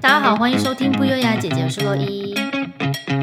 [0.00, 2.34] 大家好，欢迎收听不优雅姐姐，我是洛伊，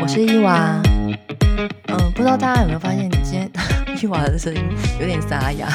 [0.01, 0.81] 我是伊娃。
[0.85, 3.51] 嗯，不知道大家有没有发现，今天
[4.01, 4.61] 伊娃的声音
[4.99, 5.69] 有点沙哑，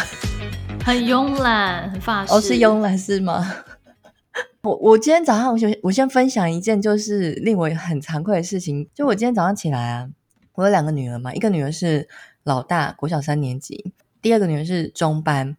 [0.84, 2.32] 很慵懒，很发式。
[2.32, 3.46] 哦，是慵懒是吗？
[4.62, 10.08] 我我今天早上，我先我先分享一件就是令我很惭愧的事情，就我今天早上起来啊，
[10.54, 12.08] 我有两个女儿嘛，一个女儿是
[12.42, 15.56] 老大，国小三年级，第二个女儿是中班。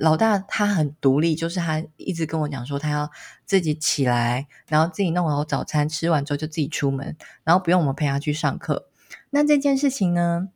[0.00, 3.10] 老大他很独立，就是他一直跟我讲说，他要
[3.44, 8.88] 自己起来，然后自己弄好早餐，吃完之后就自己出门，然后不用我们陪他去上课。
[9.28, 10.48] 那这件事情呢，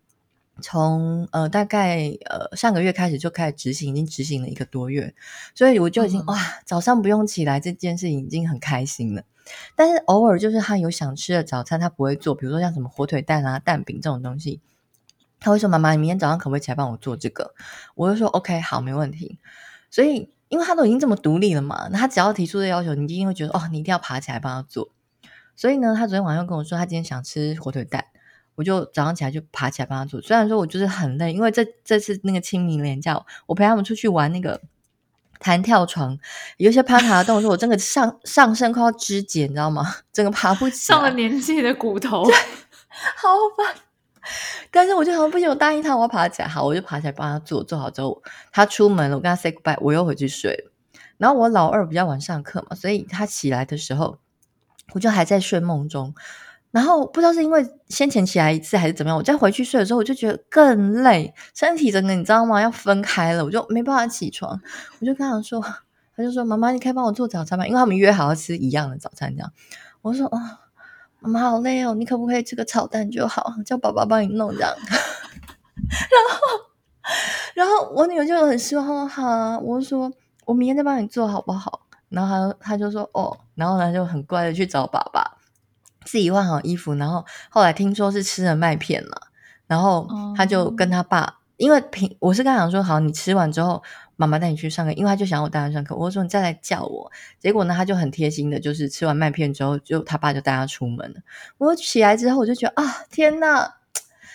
[0.62, 5.14] 从呃大概呃上个月开始就开始执行，已经执行了一个多月，
[5.54, 9.22] 所以我就已经、嗯、哇，早上不用起来这件事情已经很开心了。
[9.76, 14.62] 但是偶尔就是他有想吃的早餐，他不会做，比如说像什么火腿蛋啊、蛋饼这种东西。
[15.44, 17.54] 他会说：“妈妈，你明天早上可不可以起来帮我做这个？”
[17.94, 19.38] 我就说：“OK，好，没问题。”
[19.90, 24.88] 所以，因为他都已经这么独立了嘛，那他只要提出的要求，你一定会觉得哦，你一定要爬起来帮他做。
[25.54, 28.06] 所以呢，他昨天晚上跟我说，他今天想吃火腿蛋，
[28.54, 30.20] 我就早上起来就爬起来帮他做。
[30.22, 34.60] 虽然说我就是很累，因为这这次那个清明连假，我陪他们出去玩那个
[35.38, 36.18] 弹跳床，
[36.56, 39.94] 有些攀爬的动作，我真的上上身快要肢解，你知道吗？
[40.12, 43.76] 整个爬不起来，上了年纪的骨头，好烦。
[44.74, 46.48] 但是我就好像不行，我答应他，我要爬起来。
[46.48, 47.62] 好，我就爬起来帮他做。
[47.62, 50.68] 做好之后，他出门了，我跟他 say goodbye，我又回去睡。
[51.16, 54.18] 然后我老二比较晚上课嘛，所以他起来的时候，
[54.92, 56.12] 我就还在睡梦中。
[56.72, 62.60] 然后不知道是因为先前起来一次还是怎么样，我再回去睡的时候，我就觉得更累，身体整个你知道吗？
[62.60, 64.60] 要分开了，我就没办法起床。
[64.98, 65.60] 我就跟他说，
[66.16, 69.52] 他就说：“妈妈，你可以帮我做早餐吗？”因为他们约好要吃一样的早餐，这样。
[70.02, 70.40] 我说：“哦。”
[71.24, 74.70] 妈妈好累哦，你可不可以吃个炒蛋就好，叫爸爸帮你弄这样。
[75.96, 76.38] 然后，
[77.54, 80.12] 然后我女儿就很失望，好啊，我说
[80.44, 81.80] 我明天再帮你做好不好？
[82.10, 85.38] 然后她她就说哦，然后呢就很乖的去找爸爸，
[86.04, 89.28] 自己换好衣服，然后后来听说是吃了麦片了，
[89.66, 93.82] 然后他就跟他爸，嗯、因为平我是跟他讲说好，你吃完之后。
[94.16, 95.94] 妈妈带你去上课，因为他就想我带他上课。
[95.96, 101.20] 我说你再来叫我，结果呢，他就很贴心的，就是吃完麦片之后，就他爸就带他出门了。
[101.58, 103.76] 我起来之后，我就觉得啊，天哪，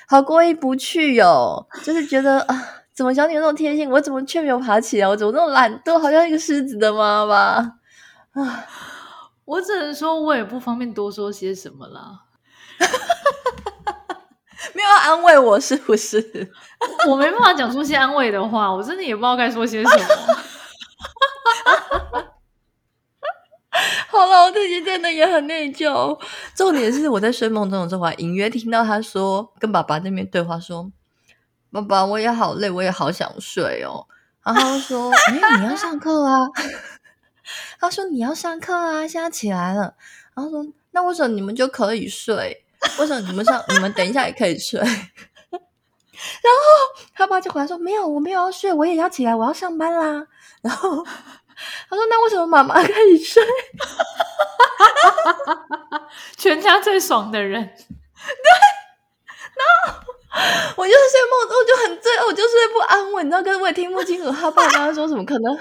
[0.08, 5.08] 好过意不去哟、哦，就是觉得啊，怎么小女那么贴心，我怎么却没有爬起来？
[5.08, 7.36] 我怎么那么懒惰，好像一个狮子的妈妈
[8.32, 8.66] 啊！
[9.46, 12.26] 我只能说，我也不方便多说些什么了。
[14.76, 16.52] 没有安慰我是不是？
[17.08, 20.06] 我没办法讲出些安慰的话，我真的也不知道该说些什么。
[24.08, 26.20] 好了，我自己真的也很内疚。
[26.56, 30.92] 重点是我在睡梦中的时候，隐约听到他说跟爸爸那边对话说
[31.72, 34.08] ：“爸爸，我也好累，我也好想睡哦。”
[34.44, 36.40] 然后他说：“哎，你要上课啊？”
[37.80, 39.94] 他说：“你要上课啊，现在起来了。”
[40.36, 42.66] 然后说：“那为什么你们就可以睡？”
[43.00, 43.64] 为什么你们上？
[43.70, 44.82] 你们等一下也可以睡。
[46.42, 46.60] 然后
[47.14, 50.26] 他爸就回来说：“没有，我没有要睡，我也要起来，我要上班啦。”
[50.62, 53.44] 然后他说：“那为什么妈妈可以睡？”
[56.38, 57.62] 全家最爽的人。
[57.66, 58.50] 对。
[59.60, 60.04] 然后
[60.78, 65.58] 我就是睡梦中就很醉，我就睡不安稳，你知道，可是我也听不清楚他爸刚刚说什么，可能。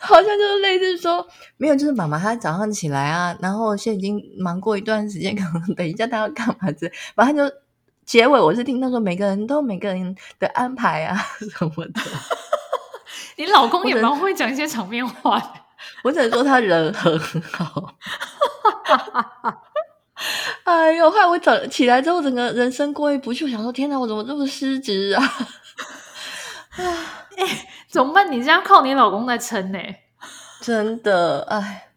[0.00, 1.26] 好像就是类似说，
[1.58, 7.54] 没有，就是妈妈她早上起来啊，然后现在已经忙过一段时间，可能等一下她要干嘛子，反正就
[8.08, 11.14] 结尾我是听到说每个人都每个人的安排啊
[11.58, 12.00] 什么的。
[13.36, 15.52] 你老公也蛮会讲一些场面话的，
[16.02, 17.94] 我只能说他人很好。
[20.64, 25.22] 哎呦，害我整起来之后，整个人生过意不去，我想说天哪，我怎么这么失职啊？
[26.78, 26.82] 啊。
[27.36, 28.32] 哎，怎么办？
[28.32, 29.78] 你这样靠你老公在撑呢？
[30.62, 31.88] 真的，哎，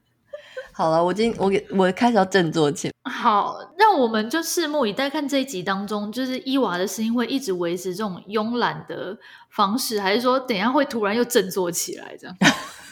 [0.74, 2.91] 好了，我今我给我开始要振作起来。
[3.22, 9.16] 好，那我们就拭目以待，看这一集当中，就是伊娃的声音会一直维持这种慵懒的
[9.52, 12.18] 方式，还是说等一下会突然又振作起来？
[12.20, 12.36] 这样？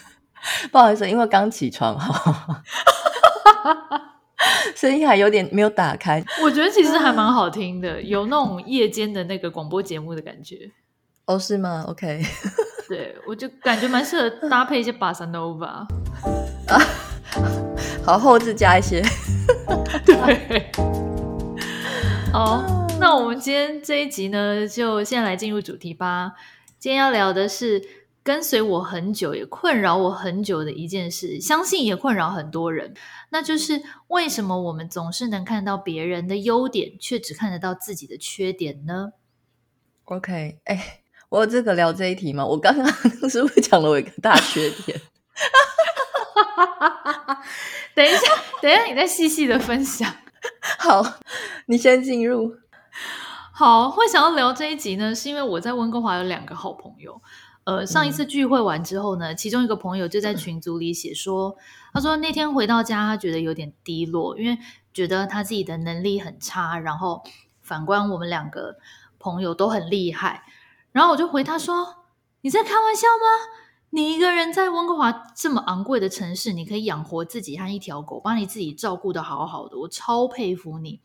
[0.70, 2.62] 不好意思，因为刚起床哈，
[4.76, 6.24] 声音还有点没有打开。
[6.44, 10.70] 我觉得其实还蛮好听的，有那种夜间的那个广播节目的感觉。
[11.26, 12.22] 哦，是吗？OK，
[12.88, 15.86] 对，我就感觉蛮适合搭配一些巴萨诺瓦
[16.68, 16.80] 啊，
[18.06, 19.02] 好，后置加一些，
[22.32, 26.32] 哦，那我们今天这一集呢，就先来进入主题吧。
[26.78, 27.82] 今天要聊的是
[28.22, 32.94] 跟随我很久，也困扰我很久的一件事，相信也困扰很多人，
[33.30, 39.12] 那就是为什么我们总是能看到别人的优点，却只看得到自己的缺点呢
[40.04, 41.00] ？OK，哎、
[41.30, 42.44] 我有这个聊这一题吗？
[42.44, 42.86] 我刚刚
[43.30, 45.00] 是不是讲了我一个大缺点？
[48.00, 48.32] 等一下，
[48.62, 50.10] 等一下你再细细的分享。
[50.80, 51.04] 好，
[51.66, 52.56] 你先进入。
[53.52, 57.20] 好，会想要聊这一集呢，是因为我在温哥华有两个好朋友。
[57.64, 61.54] 呃，上一次聚会完之后呢，嗯、其中一个朋友就在群组里写说，
[61.92, 64.56] 他说那天回到家，他觉得有点低落，因为
[64.94, 67.22] 觉得他自己的能力很差，然后
[67.60, 68.76] 反观我们两个
[69.18, 70.44] 朋友都很厉害。
[70.92, 72.06] 然后我就回他说
[72.40, 73.69] ：“你在开玩笑吗？
[73.90, 81.00] 你一个人在温哥华这么昂贵的城市，你可以养活自己和一条狗，把你自己照顾得好好的，我超佩服你。”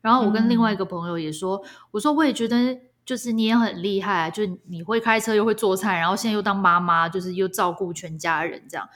[0.00, 8.88] 然后我跟另外一个朋友也说：“嗯、我说我也觉得，就是你也很厉害，就你会开车又会做菜，然后现在又当妈妈，就是又照顾全家人，这样，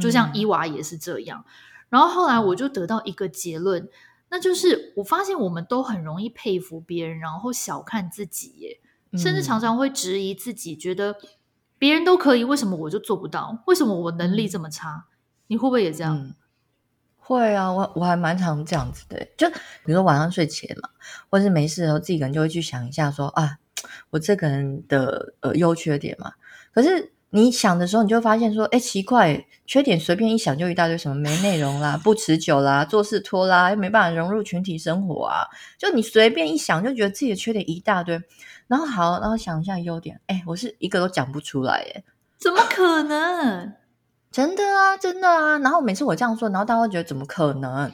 [0.00, 1.44] 就像伊娃也是这样。
[1.46, 1.50] 嗯”
[1.90, 3.88] 然后后来我就得到一个结论，
[4.28, 8.80] 那就是我发现我们都很容易佩服别人，然后小看自己，耶，
[9.16, 11.16] 甚至常常会质疑自己，觉得
[11.78, 13.62] 别人都可以，为什么我就做不到？
[13.66, 15.06] 为什么我能力这么差？
[15.46, 16.16] 你会不会也这样？
[16.16, 16.34] 嗯
[17.26, 19.56] 会啊，我我还蛮常这样子的，就比
[19.86, 20.90] 如说晚上睡前嘛，
[21.30, 23.56] 或者是没事的时候，自己可能就会去想一下说，说啊，
[24.10, 26.32] 我这个人的呃优缺点嘛。
[26.70, 35.48] 可是你想的时候，你就会发现说，哎，奇怪，缺点随便一想就一大堆，什么没内容啦，不持久啦，做事拖拉，又没办法融入群体生活啊。
[35.76, 38.22] 就你随便一想，就觉得自己的缺点一大堆。
[38.68, 42.04] 然后好，然后想一下优点，哎，我是一个都讲不出来，耶。
[42.38, 43.72] 怎么可能？
[44.30, 45.58] 真的啊，真的啊。
[45.58, 47.90] 然后每次我这样说，然后大家会觉得怎么可能？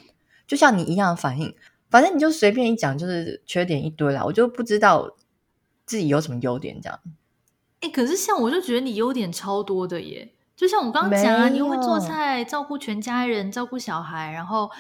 [0.46, 1.56] 就像你一样的反应，
[1.88, 4.22] 反正你就随便一讲，就是缺点一堆啦。
[4.26, 5.16] 我就不知道
[5.86, 7.00] 自己有什么优点这样。
[7.80, 10.32] 哎，可是像我就觉得你优点超多的耶。
[10.56, 14.70] 就像我刚刚讲啊，你又会做菜，照顾全家人，照顾小孩，然后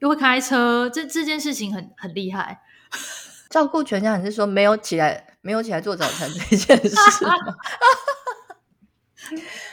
[0.00, 2.60] 又会开车，这这件事情很很厉害。
[3.48, 7.32] 照顾全家人是说没有起来，没有起来做早餐这件事吗？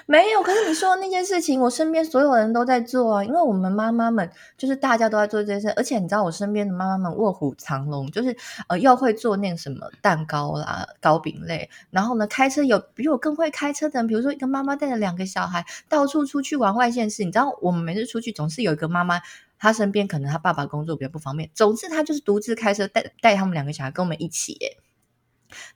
[0.10, 8.34] 没有，可是你说的那件事情，我身边所有人都在做啊，因为我们妈妈们就是大家都在做这件事，而且你知道我身边的妈妈们卧虎藏龙，就是
[8.70, 19.20] 呃又会做那个什么蛋糕啦、糕饼类，然后呢开车有比我更会开车的人，比如说一个妈妈带着两个小孩到处出去玩外县市，你知道我们每次出去总是有一个妈妈，
[19.60, 24.78] 她身边可能她爸爸工作比较不方便，总之她就是独自开车带带他们两个小孩跟我们一起耶。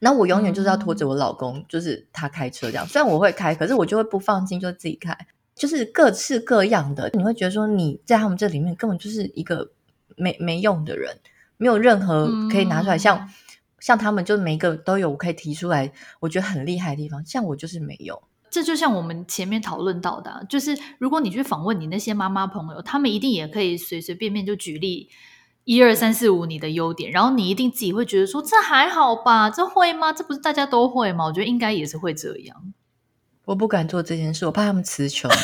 [0.00, 2.86] 然后我永远就是要拖着我老公，嗯、就是他开车这样。
[2.86, 5.16] 虽然我会开，可是我就会不放心，就自己开。
[5.54, 9.70] 就是各式各样的，你会觉得说你在他们这里面根本就是一个
[10.16, 11.18] 没没用的人，
[11.56, 13.28] 没有任何可以拿出来像、嗯、
[13.78, 17.24] 像他们，就每一个都有我可以提出来，我觉得很厉害的地方。
[17.24, 18.22] 像我就是没有。
[18.50, 25.08] 这就像我们前面讨论到的，就是如果你去访问你那些妈妈朋友，他们一定也可以随随便便就举例。
[25.64, 29.48] 一二三四五，你的优点，然后你一定自己会觉得说，这还好吧？
[29.48, 30.12] 这会吗？
[30.12, 31.26] 这不是大家都会吗？
[31.26, 32.74] 我觉得应该也是会这样。
[33.44, 35.30] 我不敢做这件事，我怕他们词穷。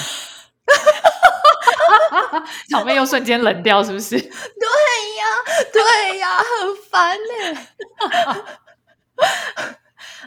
[2.68, 4.18] 场面又瞬间冷掉，是不是？
[4.18, 4.34] 对呀，
[5.72, 6.44] 对呀，很
[6.90, 7.60] 烦呢。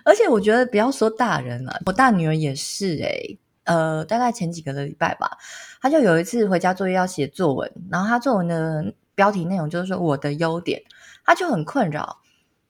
[0.05, 3.39] 而且我觉得不要说大人了，我大女儿也是哎、欸。
[3.65, 5.37] 呃，大概前几个礼拜吧，
[5.81, 8.93] 她就有一次回家作业要写作文，然后她作文的。
[9.15, 10.81] 标题内容就是说我的优点，
[11.25, 12.17] 他就很困扰，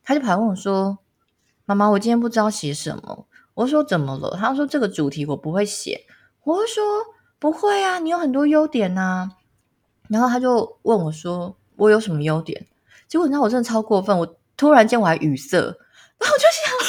[0.03, 0.99] 他就跑来问我说
[1.65, 6.05] ：“妈妈，我今天不知道写什么。”我说：“怎么了？”他说：“这个主题我不会写。”
[6.43, 6.83] 我说
[7.37, 9.31] ：“不会啊，你有很多优点呐。”
[10.09, 12.67] 然后他就问我说：“我有什么优点？”
[13.07, 16.80] 结果你知道我真的超过分，我突然间我还语塞，然后我就想，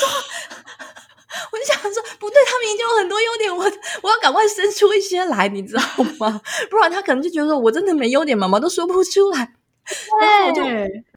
[2.46, 3.64] 他明明就有很多优点，我
[4.02, 5.82] 我要赶快生出一些来，你知道
[6.18, 6.40] 吗？
[6.70, 9.54] 不然他可能就觉得说我真的没优点，妈妈都说不出来。
[10.20, 10.62] 然后我就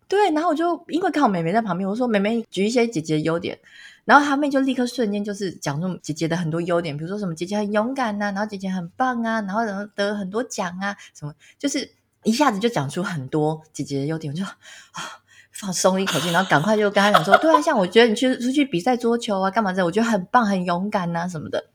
[0.07, 3.59] 对，然后我就因为刚好妹妹在旁边，我说妹妹举一些姐姐的优点，
[4.05, 11.89] 然后她妹就立刻瞬间就是讲出姐姐的很多优点，比如说什么姐姐很勇敢呐、啊，然后姐姐很棒啊，然后得得很多奖啊，什么就是
[12.23, 14.43] 一下子就讲出很多姐姐的优点，我就
[14.93, 15.21] 啊
[15.55, 21.65] 放松一口气，然后赶快就跟他讲说，对啊，像我觉得你去出去比赛桌球啊，干嘛这，我觉得很棒，很勇敢啊什么的，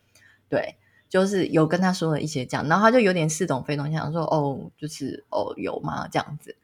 [0.48, 0.76] 对。
[1.08, 6.06] 就是有跟他说了一些这样，然后他就有点似懂非懂，想说哦，就是哦有吗？
[6.08, 6.54] 这样子，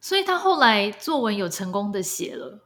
[0.00, 2.60] 所以他后来作文有成功的写了，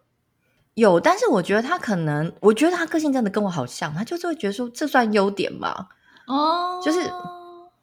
[0.75, 5.89] 有，但是我觉得他可能，我觉得他个性真的跟我好像，他就是会觉得说这算优点吧，
[6.29, 7.01] 哦，就是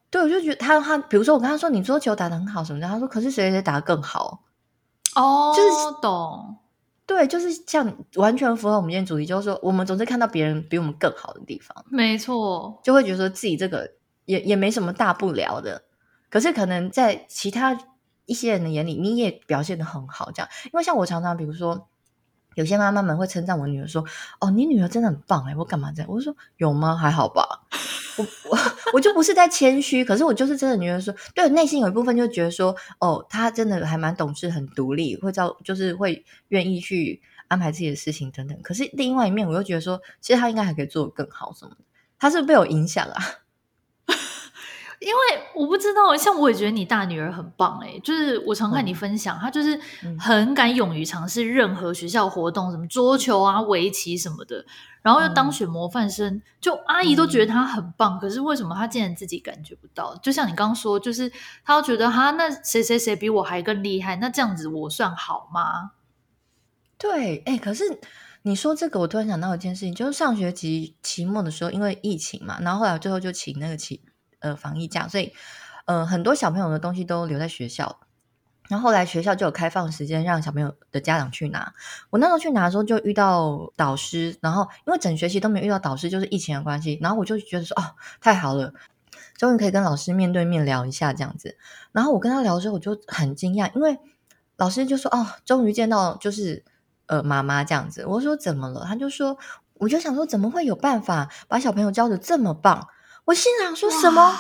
[0.10, 4.40] 对，我就觉得他他，比如说我跟他说你桌球打得很好什么的，他说可是谁谁谁打得更好，
[5.22, 6.58] 哦，就是懂。
[7.06, 13.94] 对，就是像完全符合我们今天主题，就是说我们总是看到别人比我们更好的地方，没错，就会觉得说自己这个
[14.26, 15.84] 也也没什么大不了的。
[16.30, 17.78] 可是可能在其他
[18.26, 20.50] 一些人的眼里，你也表现得很好，这样。
[20.66, 21.88] 因为像我常常，比如说
[22.58, 24.04] 有些妈妈们会称赞我女儿说
[24.42, 26.10] ：“哦，你女儿真的很棒哎！”我干嘛这样？
[26.12, 26.96] 我就说：“有吗？
[26.96, 27.62] 还好吧。”
[28.18, 28.58] 我我
[28.94, 38.60] 我就不是在谦虚，可是我就是真的觉得说，对，内心有一部分就觉得说，哦，她真的还蛮懂事，很独立，会照就是会愿意去安排自己的事情等等。
[38.64, 41.78] 可是另外一面，我又觉得说，其实她应该还可以做得更好什么的。
[42.18, 43.24] 她是不是被我影响啊？
[45.00, 45.20] 因为
[45.54, 49.80] 我不知道，像我也觉得你大女儿很棒哎，就是我常看你分享，她、嗯、就是
[50.18, 54.66] 很敢勇于尝试任何学校活动，什么桌球啊、围棋什么的，
[55.04, 58.20] 然后又当选模范生，嗯、就阿姨都觉得她很棒。
[58.20, 60.16] 可是为什么她竟然自己感觉不到？
[60.16, 61.32] 就像你刚刚说，就是
[61.64, 64.16] 她觉得哈，那谁谁谁比我还更厉害？
[64.16, 65.92] 那这样子我算好吗？
[66.98, 68.00] 对，哎，可是
[68.42, 74.02] 你说这个，我突然想到一件事情，就是上学期期末的时候，因为疫情嘛，然后后来最后就请那个期。
[74.40, 75.34] 呃，防疫假，所以
[75.86, 78.00] 呃，很多小朋友的东西都留在学校。
[78.70, 81.74] 然后后来学校就有开放时间，让小朋友的家长去拿。
[82.10, 87.00] 我那时候去拿的时候，就遇到导师，然后因为整学期都没有遇到导师，就是疫情的关系。
[87.02, 88.74] 然后我就觉得说，哦，太好了，
[89.38, 91.58] 终于可以跟老师面对面聊一下这样子。
[91.94, 93.98] 然后我跟他聊的时候，我就很惊讶，因为
[94.58, 96.66] 老师就说，哦，终于见到就是
[97.06, 98.06] 呃妈妈这样子。
[98.06, 98.84] 我说怎么了？
[98.86, 99.38] 他就说，
[99.76, 102.90] 我就想说，怎么会有办法把小朋友教的这么棒？
[103.28, 104.34] 我心想说什么？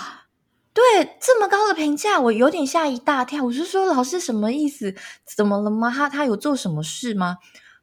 [0.73, 3.43] 对，这么高的评价，我有点吓一大跳。
[3.43, 4.95] 我就说老师什么意思？
[5.25, 5.91] 怎么了吗？
[5.93, 7.37] 他他有做什么事吗？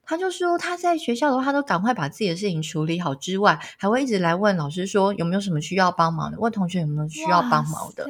[0.07, 8.07] 他就说他在学校的话，他都赶快把自己的事情处理好之外，还会一直来问老师说有没有什么需要帮忙的，问同学有没有需要帮忙的。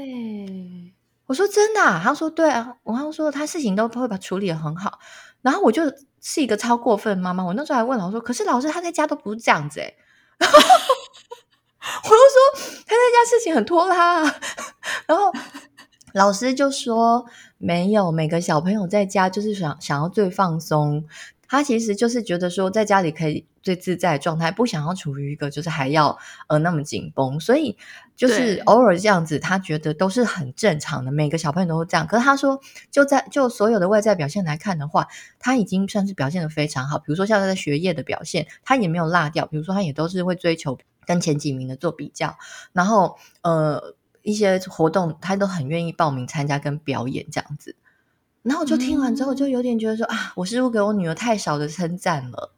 [1.27, 2.01] 我说真的啊？
[2.05, 2.77] 他说对啊。
[2.85, 5.01] 我刚刚说他事情都会把处理的很好，
[5.43, 5.83] 然后我就
[6.21, 7.43] 是一个超过分妈妈。
[7.43, 9.97] 我那时候还问老师说，可是老师他在家都不是这样子诶
[12.05, 14.35] 我就说他在家事情很拖拉啊，
[15.07, 15.33] 然后
[16.15, 17.27] 老师就说
[17.59, 21.05] 没有，每个小朋友在家就是想想要最放松，
[21.49, 27.77] 他其实就是觉得说在家里可以最自在的状态，不想要处于一个就是还要呃那么紧绷，所以
[28.15, 32.07] 就是偶尔这样子，他觉得都是很正常的，每个小朋友都是这样。
[32.07, 32.61] 可是他说
[32.91, 40.79] 就在就所有的外在表现来看的话，他已经算是表现得非常好，比如说像他在学业的表现，他也没有落掉，比如说他也都是会追求。
[41.07, 42.37] 跟前几名的做比较，
[42.73, 47.77] 然后呃一些活动他都很愿意报名参加跟表演这样子，
[48.43, 52.53] 然后我就听完之后就有点觉得说、嗯、啊，我是不是给我女儿太少的称赞了，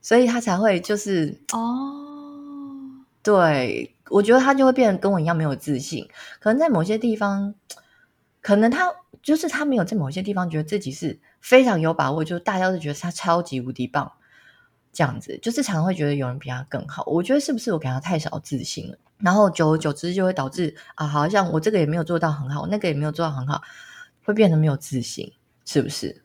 [0.00, 6.08] 所以她才会就是哦，对，我觉得她就会变得跟我一样没有自信，
[6.40, 7.54] 可能在某些地方，
[8.40, 14.12] 可能她就是她没有在某些地方觉得自己是非常有把握，就是大家都觉得她超级无敌棒。
[14.92, 18.98] 这样子就是常会觉得有人比他更好，我觉得是不是我给他太少自信了？
[19.18, 23.62] 然后久而久之就会导致啊，好像我这个也没有做到很好，那个也没有做到很好，
[24.24, 25.32] 会变得没有自信，
[25.64, 26.22] 是不是？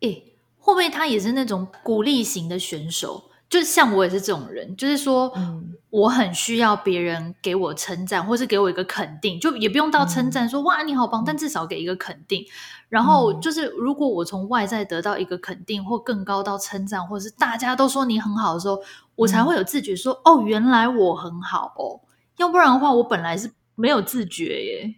[0.00, 3.30] 诶，会不会他也是那种鼓励型的选手？
[3.48, 12.44] 就像我也是这种人，就是说，嗯，我很需要别人给我称赞，或是给我一个肯定，就也不用到称赞说，说、嗯、哇你好棒，但至少给一个肯定。
[12.88, 18.80] 然后就是，如果我从外在得到一个肯定，或更高到称赞，或是大家都说你很好的时候，
[19.14, 22.00] 我才会有自觉说，嗯、哦，原来我很好哦。
[22.38, 24.94] 要不然的话，我本来是没有自觉耶。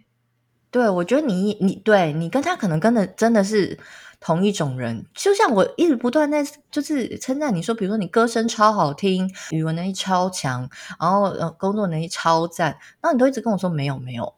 [0.77, 3.77] 对，我觉得你你对你跟他可能跟的真的是。
[4.19, 10.67] 同一种人，就像我一直不断在就是称赞你说，比如说你歌声超好听，语文能力超强，
[10.99, 14.33] 然后呃工作能力超赞，然后你都一直跟我说没有没有，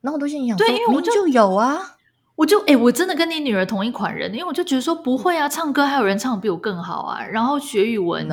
[0.00, 1.96] 然后我都心想说，对，因为我就，就有啊，
[2.34, 8.26] 我就诶我真的跟你女儿同一款人，因为我就觉得说不会啊，唱歌还有人唱比我更好啊，然后学语文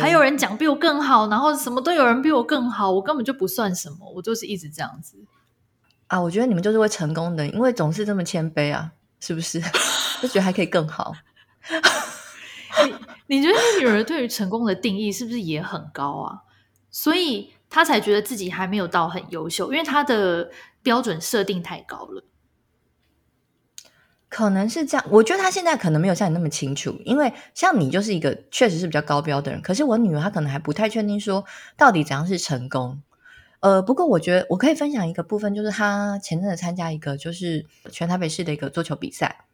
[0.00, 5.16] 还有人讲比我更好，然后什么都有人比我更好，我根本就不算什么，我就是一直这样子
[6.14, 9.60] 啊，我觉得你们就是会成功的，因为总是这么谦卑啊，是不是？
[10.22, 11.12] 就觉得还可以更好。
[13.26, 16.38] 你你觉得你女儿对于成功的定义是不是也很高啊？
[16.88, 20.52] 所以她才觉得自己还没有到很优秀，因为她的
[20.84, 22.22] 标准设定太高了。
[24.28, 29.60] 可能是这样，我觉得她现在可能没有像你那么清楚，因为像你就是一个确实是比较高标的人。
[29.60, 31.44] 可是我女儿她可能还不太确定说
[31.76, 33.02] 到底怎样是成功。
[33.64, 39.46] 呃，不过我觉得我可以分享一个部分，就是他前阵子参加一个就是全台北市的一个桌球比赛。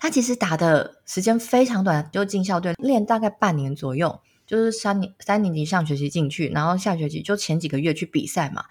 [0.00, 8.64] 他其实打的时间非常短，就进校队练大概半年左右，就是三年三年级上学期进去，然后下学期就前几个月去比赛嘛。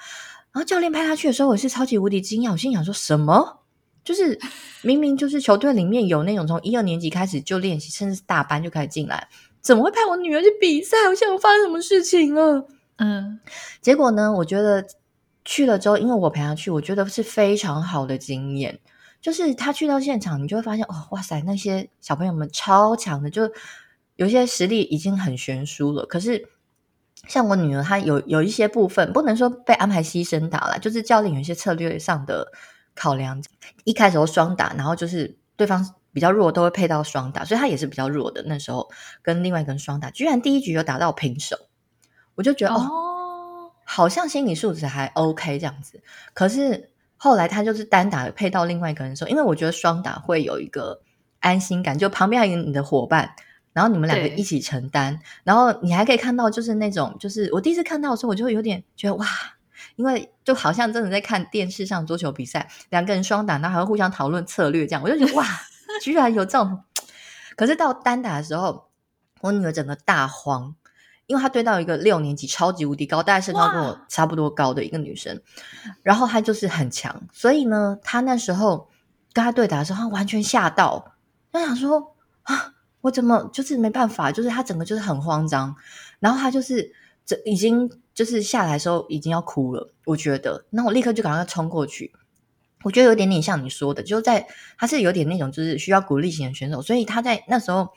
[0.52, 3.62] 然后教练派他去的时候，我是超级无敌惊讶，我心想说什么？
[4.04, 4.38] 就是
[4.82, 9.30] 明明就是球队里面有那种从一二年级开始就练习，甚至大班就开始进来，
[9.62, 10.98] 怎么会派我女儿去比赛？
[11.08, 12.68] 我想发生什么事情了？
[13.04, 13.40] 嗯，
[13.82, 14.86] 结果呢，我觉得
[15.44, 18.80] 去了之后，因为我陪他去，我觉得是非常好的经验。
[19.20, 23.52] 就是他去到现场，你就会发现哦，哇塞，那些小朋友们超强的，就
[24.18, 26.06] 有些实力已经很悬殊了。
[26.06, 26.48] 可是
[27.28, 32.52] 像我女儿，她有有一些部分不能说被安排牺牲打了，就是教练有一些策略上的
[32.94, 33.44] 考量。
[33.84, 38.44] 一开始都双打，然后就是对方比较弱，都会配到双打，所以她也是比较弱的。
[38.46, 38.90] 那时候
[39.24, 41.56] 跟另外一个双打，居然第一局有打到平手，
[42.42, 46.02] 我就觉得哦，哦，好像心理素质还 OK 这样子。
[46.34, 51.02] 可是后来他就是单打配到另外一个人的时候，因为我觉得双打会有一个
[51.40, 53.36] 安心感，就旁边还有你的伙伴。
[53.74, 59.26] 然后你们两个一起承担，然后你还可以看到，就是那种，就是我第一次看到的时候，我就会有点觉得哇，
[59.96, 65.46] 因为就好像真的在看电视上桌球比赛，两个人双打，然后还会互相讨论策略，这样我就觉得哇，
[66.04, 66.84] 居然有这种。
[67.56, 68.90] 可是到单打的时候，
[69.40, 70.76] 我女儿整个大慌，
[71.32, 75.42] 因为他对到一个六年级超级无敌高，大概身高跟我差不多高的一个女生，
[76.04, 78.90] 然后她就是很强，所以呢，她那时候
[79.34, 81.16] 跟她对打的时候，她完全吓到，
[81.52, 82.74] 她想说啊。
[83.04, 84.32] 我怎么就是没办法？
[84.32, 85.76] 就是他整个就是很慌张，
[86.20, 86.94] 然后他就是
[87.26, 92.14] 这已经就是下来的时候已经要哭了，我觉得，那我立刻就赶快冲过去。
[92.84, 94.46] 我觉得有点点像你说的，就在
[94.78, 97.90] 他是有点那种就是需要鼓励型的选手，所以他在那时候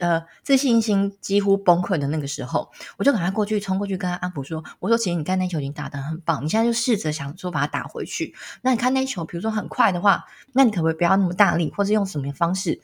[0.00, 8.34] 呃自信心几乎崩溃的那个时候，我就赶快过去冲过去跟他安抚说：“我说，其实你看那球已经打得很棒，你现在就试着想说把它打回去。
[8.62, 12.80] 那你看那球，比如说很快的话，那你可不可以不要那么大力，或者用什么方式？”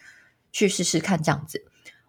[0.53, 1.63] 去试试看这样子，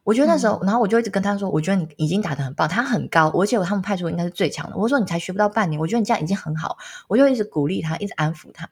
[0.05, 4.77] 我觉得那时候，嗯、然后我就一直跟他说，我觉得你已经打得很棒，他很高，而且他们派出的应该是最强的。
[4.77, 6.77] 我说你才学不到半年，我觉得你这样已经很好，
[7.09, 8.69] 我就一直鼓励他，一直安抚他。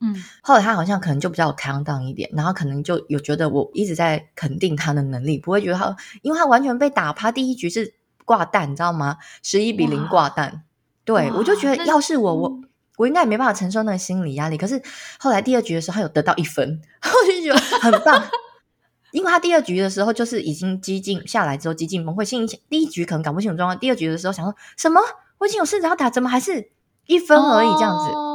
[0.00, 9.16] 嗯，后来他好像可能就比较 calm down 一点，然后可能就有觉得我一直在肯定他的能力，不会觉得他，因为他完全被打趴，第一局是挂蛋，你知道吗？
[9.42, 10.64] 十一比零挂蛋。
[11.04, 12.60] 对，我就觉得要是我，我
[12.98, 14.58] 我应该也没办法承受那个心理压力。
[14.58, 14.82] 可是
[15.18, 18.22] 后来第二局的时候，他有得到一分， 我就觉得很棒。
[19.12, 25.00] 因为他第二局的时候就是已经激进下来之后激进崩溃，心里第一局可能搞不清楚状况，第二局的时候想说什么？
[25.38, 26.70] 我已经有试着要打，怎么还是
[27.06, 28.25] 一分而已这样子？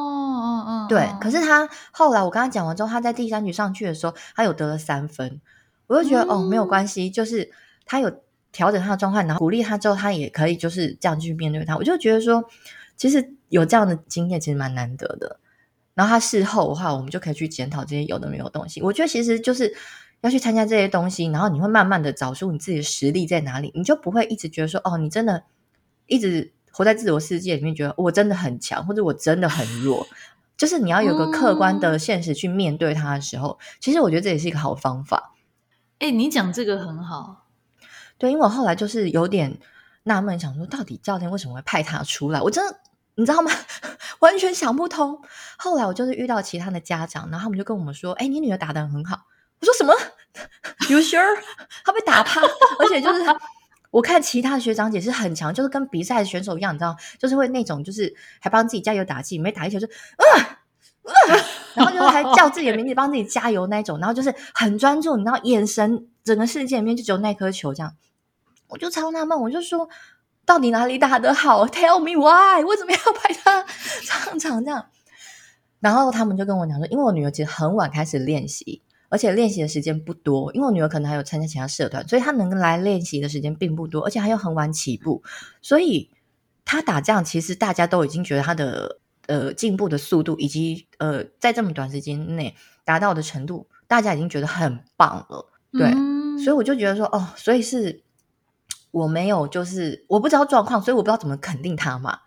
[0.92, 1.10] 对。
[1.20, 5.42] 可是他后来我跟他讲完之后，他在第三局上去的时候，他有得了三分，
[5.88, 7.52] 我就觉得、嗯、哦没有关系，就是
[7.86, 8.12] 他有
[8.52, 11.76] 调整他的状态，然后鼓励他之后，他也可以就是这样去面对他。
[11.78, 12.44] 我就觉得说，
[12.98, 15.40] 其实有这样的经验其实蛮难得的。
[15.94, 18.82] 然后他事后的话，我们就可以去检讨这些有的没有东西。
[18.82, 19.74] 我觉得其实就是。
[20.24, 25.42] 要去参加这些东西，然后你会慢慢的找出你自己的实力在哪里，你就不会一直觉得说，哦，你真的
[26.06, 30.06] 一直活在自我世界里面，觉得我真的很强，或者我真的很弱。
[30.62, 35.34] 就是你要有个客观的现实去面对它的时候，嗯、其实我觉得这也是一个好方法。
[35.98, 37.48] 哎、欸，你讲这个很好，
[38.20, 39.60] 对，因为我后来就是有点
[40.04, 42.40] 纳闷，想说到底教练为什么会派他出来？
[42.42, 42.80] 我真的
[43.16, 43.52] 你知道吗？
[44.22, 45.20] 完全想不通。
[45.58, 49.26] 后来我就是遇到其他的家长，然后他们就跟我们说，哎、欸，你女儿打的很好。
[49.60, 49.96] 我说什么？
[50.92, 51.42] You sure？
[51.84, 53.24] 他被打趴，而且就是
[53.92, 60.26] 我看其他学长姐是很强，就是跟比赛的选手一样，你知道，就是会那种，就是还帮自己加油打气，每打一球就啊
[61.04, 61.12] 啊，
[61.76, 67.96] 然后就还叫自己的名字帮自己加油那种，然后就是很专注，你知道，眼神整个世界里面就只有那颗球这样。
[68.68, 69.90] 我就超纳闷，我就说
[70.46, 72.64] 到底哪里打得好？Tell me why？
[72.64, 74.86] 为什么要派他上场这样？
[75.82, 78.82] 然后他们就跟我讲说，因为我女儿其实很晚开始练习。
[79.12, 85.22] 而且练习的时间不多，因为我女儿可能还有参加其他社团，所以她能来练习的时间并不多，而且还有很晚起步，
[85.62, 86.10] 所以
[86.64, 95.46] 她打这样，其实大家都已经觉得她的呃进步的速度，以及呃在这么短时间内达到的程度，大家已经觉得很棒了。
[95.74, 98.02] 对，嗯、所以我就觉得说，哦，所以是
[98.92, 102.20] 我没有，就是我不知道状况，所以我不知道怎么肯定她嘛。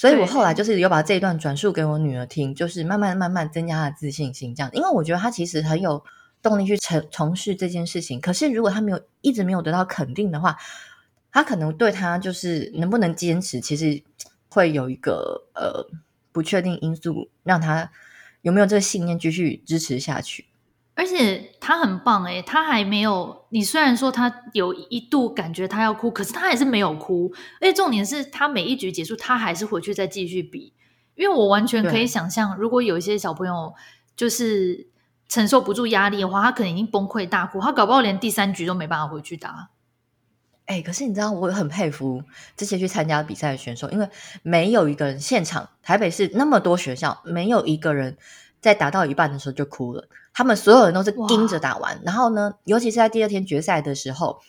[0.00, 4.70] 所以我后来就是有把这一段转述给我女儿听，就是慢慢慢慢增加她的自信心，这样。
[4.72, 6.02] 因为我觉得她其实很有
[6.40, 8.18] 动力去从从事这件事情。
[8.18, 10.56] 可是如果她没有一直没有得到肯定的话，
[11.30, 14.02] 她可能对她就是能不能坚持，其实
[14.48, 15.86] 会有一个呃
[16.32, 17.92] 不确定因素，让她
[18.40, 20.46] 有没有这个信念继续支持下去。
[21.00, 23.46] 而且他很棒诶，他还没有。
[23.48, 27.32] 你虽然说他有一度感觉他要哭，可是他还是没有哭。
[27.58, 30.74] 而且重点是他每一局结束，他还是回去再继续比。
[31.14, 33.72] 因为我完全可以想象，如果有一些小朋友
[34.14, 34.88] 就是
[35.26, 39.70] 承受不住压力的话，他可能已经崩溃大哭，他搞不好连第三局都没办法回去打。
[40.66, 42.22] 哎，可是你知道，我很佩服
[42.54, 44.06] 这些去参加比赛的选手，因为
[44.42, 48.18] 没有一个人现场，台北市那么多学校，没有一个人。
[48.62, 54.40] 在打到一半的时候就哭了，他们所有人都是盯着打完，然后呢，尤其是在第二天决赛的时候，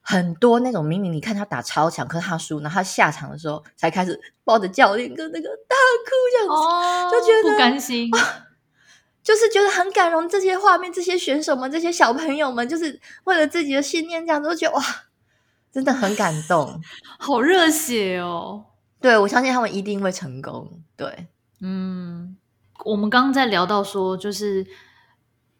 [0.00, 8.46] 很多那种明明你看他打超强，可是他输，然后他下场的时候才开始抱着教练跟那个大哭这样子，哦、就觉得不甘心、啊，
[9.22, 10.28] 就是觉得很感动。
[10.28, 14.82] 这些画面，这些选手们，这些小朋友们，就是为了自己的信念这样子，都觉得哇，
[15.72, 16.80] 真的很感动，
[17.18, 18.64] 好热血哦！
[19.00, 20.80] 对，我相信他们一定会成功。
[20.96, 21.28] 对，
[21.60, 22.36] 嗯，
[22.84, 24.66] 我们刚刚在聊到说，就是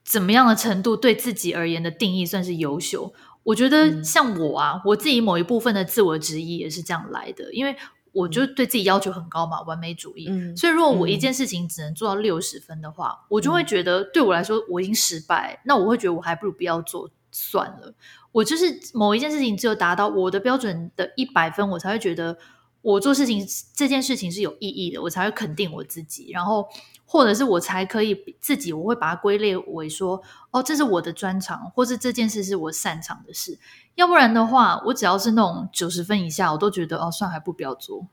[0.08, 3.12] 怎么样的程度对自己而言的定义算是优秀？
[3.42, 7.76] 我觉得像我啊，嗯、我自己某一部分的自我质疑也是这样来的，因为
[8.12, 10.26] 我就对自己要求很高嘛，完美主义。
[10.30, 17.92] 嗯，所以如果我一件事情只能做到六十分的话，嗯、我就会觉得对我来说我已经失败，那我会觉得我还不如不要做算了。
[18.32, 22.38] 我就是某一件事情只有达到我的标准的一百分，我才会觉得
[22.80, 26.66] 我做事情这件事情是有意义的，我才会肯定我自己，然后
[27.10, 33.58] 或者是我才可以自己，我会把它归类为说，哦，这是我的专长，或是这件事是我擅长的事。
[33.94, 38.06] 要不然的话，我只要是那种九十分以下，我都觉得哦，算还不不要做。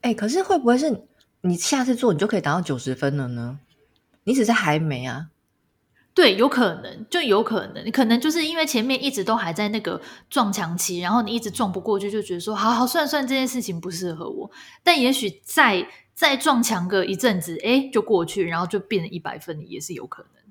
[0.00, 1.04] 哎、欸，可是会不会是
[1.42, 3.60] 你下次做你就可以达到九十分了呢？
[4.24, 5.28] 你只是还没啊。
[6.14, 14.50] 对，有可能，就有可能，你可能就是因为前面一直都还在那个撞墙期，然后你一直撞不过去，就觉得说，好好算算这件事情不适合我。
[14.82, 15.88] 但也许再
[16.22, 20.42] 再撞墙个一阵子，哎，就过去，然后就变成一百分，也是有可能。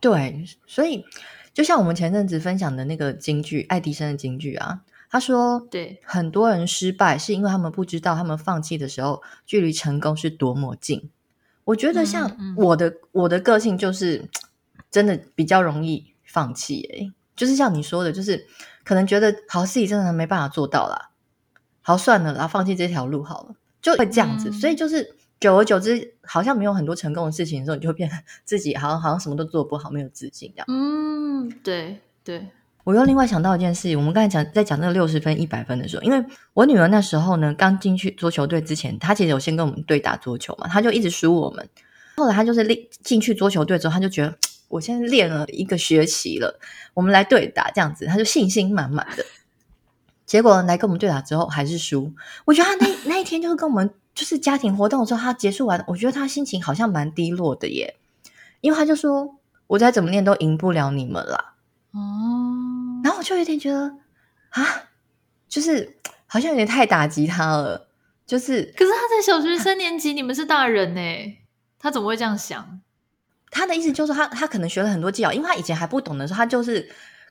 [0.00, 1.04] 对，所以
[1.52, 11.10] 就像我们前阵子分享的那个京剧，爱迪生的京剧啊，他说，对，很多人失败是因为他们不知道，他们放弃的时候，距离成功是多么近。
[11.64, 14.26] 我觉得像我的、嗯嗯、我的个性就是
[14.90, 18.46] 真的比较容易放弃诶、欸，就是像你说的，就是
[18.84, 21.10] 可能觉得好自己真的没办法做到啦，
[21.82, 24.48] 好算了，然后放弃这条路好了，就会这样子。
[24.48, 30.66] 嗯、所以就是久而久之，好像没有很多成功的事情的时候，你就会变得 自己好像好像什么都做不好，没有自信这样。
[30.68, 32.46] 嗯，对对。
[32.82, 41.68] 我又另外想到一件事，我们刚才讲在讲那个六十分、一百分的时候，因为我女儿那时候呢，刚进去桌球队之前，她其实有先跟我们对打桌球嘛，她就一直输我们。
[42.16, 44.34] 后来她就是练进去桌球队之后，她就觉得
[44.68, 46.58] 我现在练了一个学期了，
[46.94, 49.24] 我们来对打这样子，她就信心满满的。
[50.30, 52.12] 结果来跟我们对打之后还是输。
[52.44, 57.96] 我觉得他那 那一天就是跟我们就是家庭活动的时候，他结束完，我觉得他心情好像蛮低落的耶，
[58.60, 59.34] 因为他就说
[59.66, 61.54] 我再怎么练都赢不了你们啦。
[61.90, 61.98] 哦，
[63.02, 63.92] 然后我就有点觉得
[64.50, 64.84] 啊，
[65.48, 65.96] 就是
[66.28, 67.88] 好像有点太打击他了。
[68.24, 71.00] 就是，可是他在小学三年级，你们是大人呢，
[71.76, 72.80] 他怎么会这样想？
[73.50, 76.88] 他的意思就是他他可能学了很多技巧，因为他以前还不懂的时候，他就是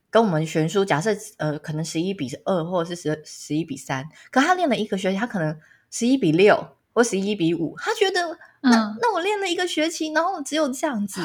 [0.10, 0.84] 跟我们悬殊。
[0.84, 5.58] 假设呃，可能十一比二或者是十十一比三，可他练了一个学期，他可能
[5.92, 11.22] 十一比六或十一比五，他觉得那、嗯、那我练了一个学期，然后只有这样子。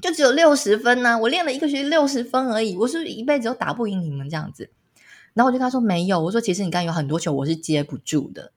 [0.00, 4.70] 就只有六十分呢、啊，我练了一个学期六十分而已，我是不是一辈子都打不赢你们这样子？
[5.34, 8.52] 然后我就跟他说没有，我说其实你刚刚有很多球我是接不住的，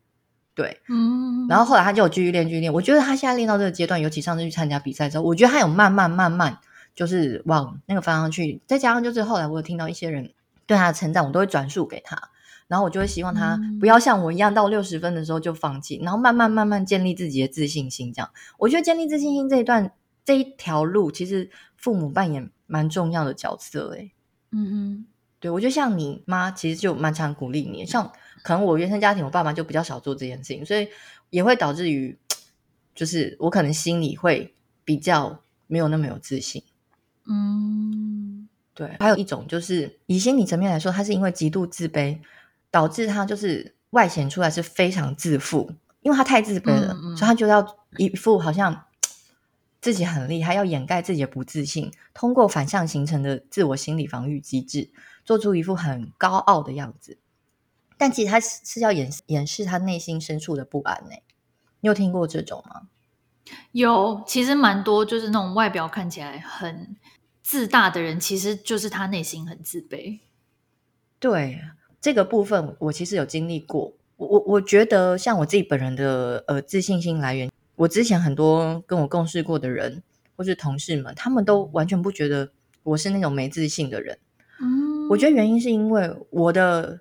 [0.53, 1.47] 对，嗯。
[1.49, 2.71] 然后后来他就有继续练，继续练。
[2.71, 6.59] 我觉得他现在练到这个阶段，尤其上次去参加比赛之后，我觉得他有慢慢慢慢
[6.95, 8.61] 就是往那个方向去。
[8.67, 10.33] 再加上就是后来我有听到一些人
[10.65, 12.29] 对他的成长，我都会转述给他，
[12.67, 18.11] 然后我就会希望他不要像我一样到六十分的时候就放弃，然后慢慢慢慢建立自己的自信心。
[18.13, 19.91] 这样，我觉得建立自信心这一段。
[20.23, 24.11] 这一条路其实父母扮演蛮重要的角色，诶
[24.51, 25.05] 嗯嗯，
[25.39, 28.09] 对，我觉得像你妈其实就蛮常鼓励你，像
[28.43, 30.87] 可能我原生家庭，我爸妈就比较少做这件事情，所以
[31.31, 32.15] 也会导致于，
[32.93, 34.53] 就是我可能心里会
[34.85, 36.63] 比较没有那么有自信。
[37.25, 42.19] 嗯，对，还有一种就是以心理层面来说，他是因为极度自卑，
[42.69, 47.65] 导致他就是外显出来是非常自负，因为他太自卑了，嗯嗯，所以他就要
[47.97, 48.83] 一副好像。
[49.83, 54.91] 自己很厉害，要掩盖自己的不自信，通过反向形成的自我心理防御机制，
[55.25, 57.17] 做出一副很高傲的样子。
[57.97, 61.15] 但其实他是要掩掩饰他内心深处的不安呢。
[61.79, 62.89] 你有听过这种吗？
[63.71, 66.95] 有，其实蛮多，就是那种外表看起来很
[67.41, 70.19] 自大的人，其实就是他内心很自卑。
[71.19, 71.61] 对，
[71.99, 73.93] 这个部分，我其实有经历过。
[74.17, 77.51] 我我我觉得，像我自己本人的呃自信心来源。
[77.75, 80.03] 我之前很多跟我共事过的人，
[80.35, 82.51] 或是同事们，他们都完全不觉得
[82.83, 84.19] 我是那种没自信的人。
[84.59, 86.99] 嗯，我觉得原因是因为我的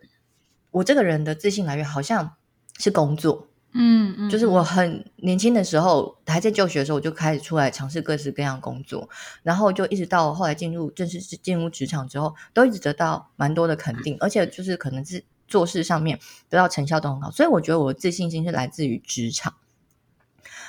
[0.70, 2.36] 我这个人的自信来源好像
[2.78, 3.49] 是工作。
[3.72, 9.08] 嗯嗯，就是我很年轻的时候还在就学的时候，我就开始出来尝试各式各样工作，
[9.42, 19.54] 然后就一直到后来进入正式进入职场之后，都一直得到蛮多的肯定，而且就是可能是做事上面得到成效都很好，所以我觉得我的自信心是来自于职场。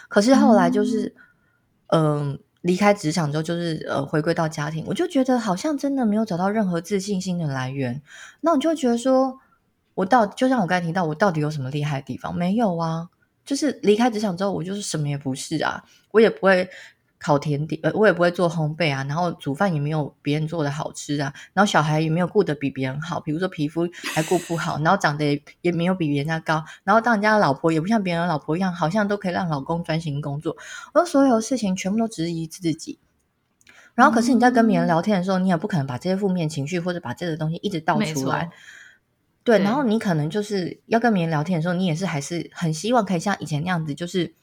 [0.08, 1.16] 可是后来就是，
[1.88, 8.02] 嗯、呃，离开职场之后，就是呃，回归到家庭，我就觉得好像真的没有找到任何自信心的来源。
[8.42, 9.40] 那我就觉得说，
[10.02, 12.34] 我到就像我刚才提到，我到底有什么厉害的地方？
[12.36, 13.08] 没有啊，
[13.46, 16.68] 就是离开职场之后，我就是什么也不是啊，我也不会
[17.20, 30.58] 烤甜点，呃，我也不会做烘焙啊，然后煮饭也没有别人做的好吃啊，然后小孩也没有顾得比别人好，比如说皮肤还顾不好，然后长得也也没有比人家高，然后当人家的老婆也不像别人的老婆一样，好像都可以让老公专心工作，
[30.94, 32.98] 而所有事情全部都质疑自己。
[33.94, 38.50] 然后可是你在跟别人聊天的时候，你也不可能把这些负面情绪或者把这个东西一直倒出来。
[39.44, 44.34] 对，然后你可能就是要跟别人聊天的时候，你也是还是很希望可以像以前那样子，就是。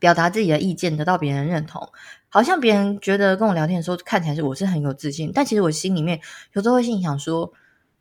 [0.00, 1.88] 表达自己的意见，得到别人认同，
[2.28, 6.20] 好像别人觉得跟我聊天的时候看起来是我是很有自信，但其实我心里面
[6.52, 7.50] 有时候会心里想说，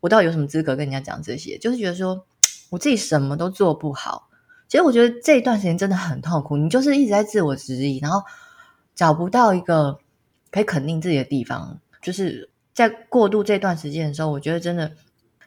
[0.01, 1.57] 我到底有什么资格跟人家讲这些？
[1.59, 2.25] 就是觉得说
[2.71, 4.27] 我自己什么都做不好。
[4.67, 8.21] 其实我觉得这一段时间真的很痛苦，你就是一直在自我质疑，然后
[8.93, 9.99] 找不到一个
[10.51, 11.79] 可以肯定自己的地方。
[12.01, 14.91] 就是在过渡这段时间的时候，我觉得真的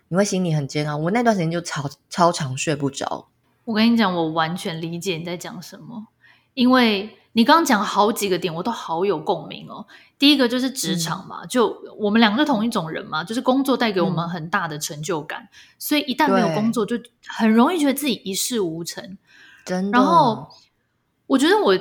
[0.09, 0.97] 你会心里很煎熬。
[0.97, 3.29] 我那段时间就超超常睡不着。
[3.65, 6.07] 我跟你讲，我完全理解你在讲什么。
[6.55, 9.87] 因为你刚刚讲好几个点，我都好有共鸣哦。
[10.19, 19.19] 第一个就是职场嘛，嗯、就我们两个是同一种人嘛，就是工作带给我们很大的成就感，嗯、所以一旦没有工作，就很容易觉得自己一事无成。
[19.67, 19.99] 真的。
[19.99, 20.49] 然后
[21.27, 21.79] 我觉得我，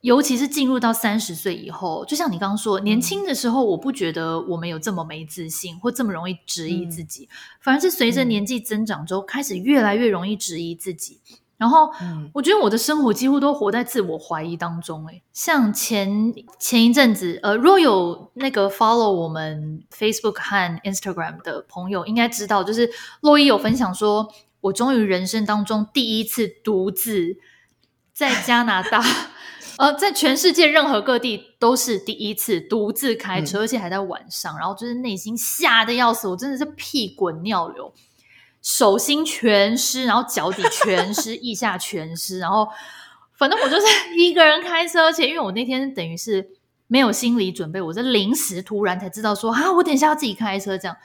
[0.00, 11.20] 尤其是进入到三十岁以后，就像你刚刚说，年轻的时候我不觉得我们有这么没自信，或这么容易质疑自己，嗯、反而是随着年纪增长之后，开始越来越容易质疑自己。
[11.56, 11.90] 然后，
[12.32, 15.04] 我觉得我的生活几乎都活在自我怀疑当中。
[15.08, 22.88] 诶，像前前一阵子，呃，如果有那个 follow 我们 Facebook 和 Instagram 的朋友，应该知道，就是
[23.22, 27.36] 洛伊有分享说，我终于人生当中第一次独自
[28.14, 29.02] 在加拿大，
[29.78, 37.94] 呃，在全世界任何各地都是第一次独自开车，嗯、而且还在晚上，然后就是内心吓得要死，我真的是屁滚尿流。
[38.60, 42.68] 手心全湿，然后脚底全湿， 腋下全湿，然后
[43.36, 43.86] 反正我就是
[44.18, 46.50] 一个人开车，而且因为我那天等于是
[46.88, 50.96] 没有心理准备，我是临时突然才知道说啊，我等一下要自己开车这样。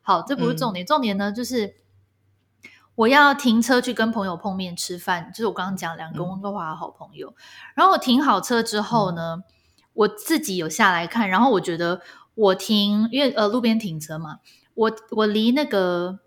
[0.00, 1.74] 好，这不是重点，嗯、重点呢就是
[2.94, 7.28] 我要停车去跟朋友碰面吃饭，就是我刚刚讲两个温哥华的好朋友。
[7.28, 7.34] 嗯、
[7.74, 9.44] 然后我停好车之后呢，嗯、
[9.94, 12.00] 我自己有下来看，然后我觉得
[12.34, 14.38] 我停，因为呃路边停车嘛，
[14.74, 16.20] 我我离那个。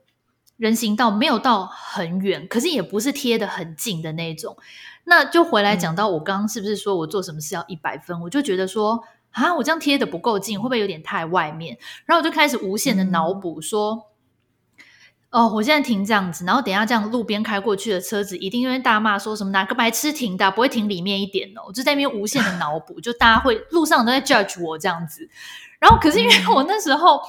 [0.57, 4.55] 人行道没有到很远，可是也不是贴的很近的那种。
[5.03, 8.17] 那就回来讲到我刚刚是不是说我做什么事要一百分？
[8.17, 11.77] 嗯、我就觉得说啊，我这样贴的不够近，会不会有点太外面？
[12.05, 14.01] 然后我就开始无限的脑补说，嗯、
[15.29, 21.63] 哦，我现在停这样子，然后等一下这样路边开过去的车子一定因为大骂说什么哪个白痴停的，不会停里面一点哦。
[21.67, 25.29] 我就在那边无限的脑补，就大家会路上都在 judge 我这样子。
[25.79, 27.21] 然后可是因为我那时候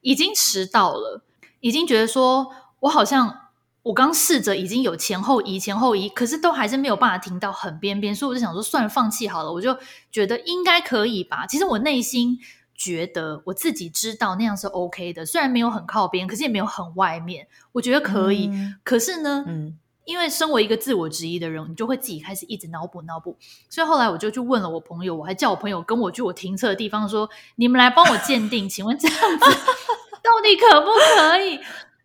[0.00, 1.22] 已经迟到了，
[1.60, 2.52] 已经觉得说。
[2.80, 3.48] 我好像
[3.82, 9.50] 我刚试着已经有前后移前后移，可是都还是没有办法停到很边边，所以我就想说算了，放弃好了。
[9.50, 9.78] 我就
[10.12, 11.46] 觉得应该可以吧。
[11.46, 12.38] 其实我内心
[12.74, 18.48] 觉得我自己知道那样是 OK 的，虽然没有很靠边，可是也没有很外面，我觉得可以。
[18.48, 23.36] 嗯、可是呢，嗯，因为身为一个自我质疑的人，你就会自己开始一直脑补脑补，
[23.70, 29.44] 所以后来我就去问了我朋友，我还叫我朋友跟我去我停车的地方说：“你们来帮我鉴定，请问这样子
[30.22, 31.56] 到底可不可以？”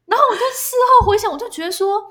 [0.06, 2.10] 然后我就事后回想，我就觉得说，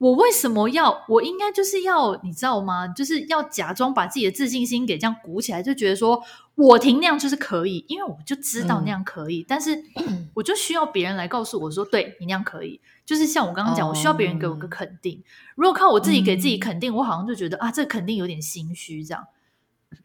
[0.00, 1.04] 我为什么要？
[1.08, 2.88] 我应该就是要，你知道吗？
[2.88, 6.22] 就是要假装把自己的自信心给这样鼓起来，就觉得说
[6.54, 9.42] 我停那样就是可以，因为我就知道那样可以。
[9.42, 9.78] 嗯、但是
[10.32, 12.80] 我就需要别人来告诉我说，对你那样可以。
[13.04, 15.18] 就是像我刚刚讲，我需要别人给我个肯定。
[15.18, 15.22] 哦、
[15.56, 19.26] 如果靠我自己给自己肯定，嗯、我好像就觉得啊，这肯定有点心虚这样。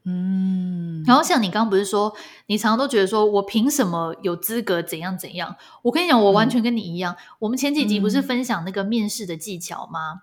[0.04, 2.15] 嗯，然后像你刚刚不是说，
[2.48, 5.56] 你常常都觉得说我凭什么有资格怎样怎样？
[5.84, 7.13] 我跟你讲，我完全跟你一样。
[7.13, 10.13] 嗯、我们前几集不是分享那个面试的技巧吗？
[10.13, 10.21] 嗯、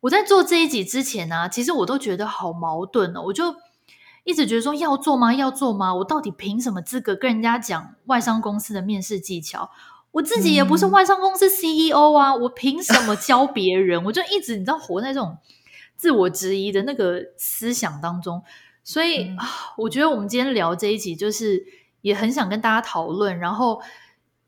[0.00, 3.22] 我在做这一集之前呢、啊，其实我都觉得好矛盾哦。
[3.22, 3.56] 我就
[4.24, 5.34] 一直觉得说要做吗？
[5.34, 5.94] 要做吗？
[5.96, 9.70] 我到底凭什么资格跟人家讲外商公司的面试技巧？
[10.12, 14.04] 我自己也不是外商公司 CEO 啊，嗯、我凭什么教别人？
[14.04, 15.38] 我就一直你知道活在这种
[15.96, 18.42] 自我质疑的那个思想当中。
[18.84, 21.64] 所以啊，嗯、我觉得我们今天聊这一集，就是
[22.00, 23.80] 也很想跟大家讨论，然后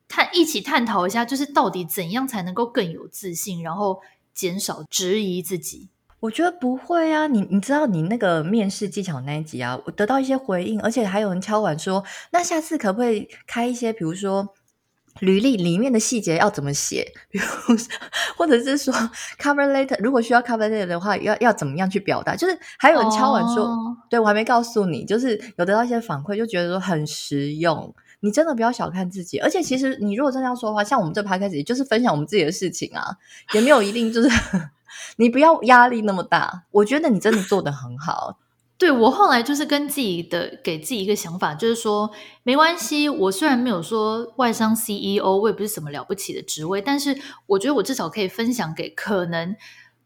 [0.08, 4.00] 探一起探讨一下，就是到底怎样才能够更有自信，然后
[4.34, 5.88] 减少质疑自己。
[6.20, 14.54] 我觉得不会啊，你你知道你那个面试技巧那一集啊，我得到一些回应，而且还有人敲碗说，那下次可不可以开一些，比如说。
[15.20, 17.06] 履历里面的细节要怎么写？
[17.30, 17.88] 比如说，
[18.36, 18.92] 或者是说
[19.40, 22.34] cover letter，如果需要 cover letter 的话，要要怎么样去表达？
[22.34, 27.94] 就是还有人敲碗说，哦、对，我还没告诉你，就是有得到一些反馈，就觉得说很实用。
[28.20, 33.16] 你真的不要小看自己，而且其实你如果真的要说的话，像我们这拍开始就是分享我们自己的事情啊，
[33.52, 34.28] 也没有一定就是
[35.16, 36.64] 你不要压力那么大。
[36.70, 38.38] 我觉得你真的做得很好。
[38.76, 42.10] 对，我后来就是跟自己的给自己一个想法，就是说
[42.42, 43.08] 没关系。
[43.08, 49.54] 我虽然没有说外商 CEO，我也不是什么了不起的职位，但是我觉得我至少可以分享给可能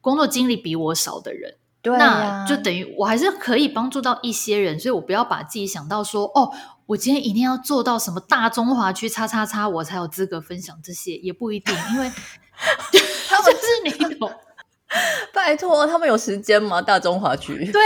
[0.03, 1.57] 工作经历比我少的人。
[1.81, 6.53] 对啊，那就等于我还是可以帮助到一些人，所以我不要把自己想到说哦，
[6.87, 12.11] 我今天一定要做到什么大中华区叉叉叉，我才有资格分享这些，也不一定，因为
[13.29, 14.31] 他们是你懂。
[15.35, 16.81] 拜托，他们有时间吗？
[16.81, 17.65] 大中华区？
[17.71, 17.81] 对，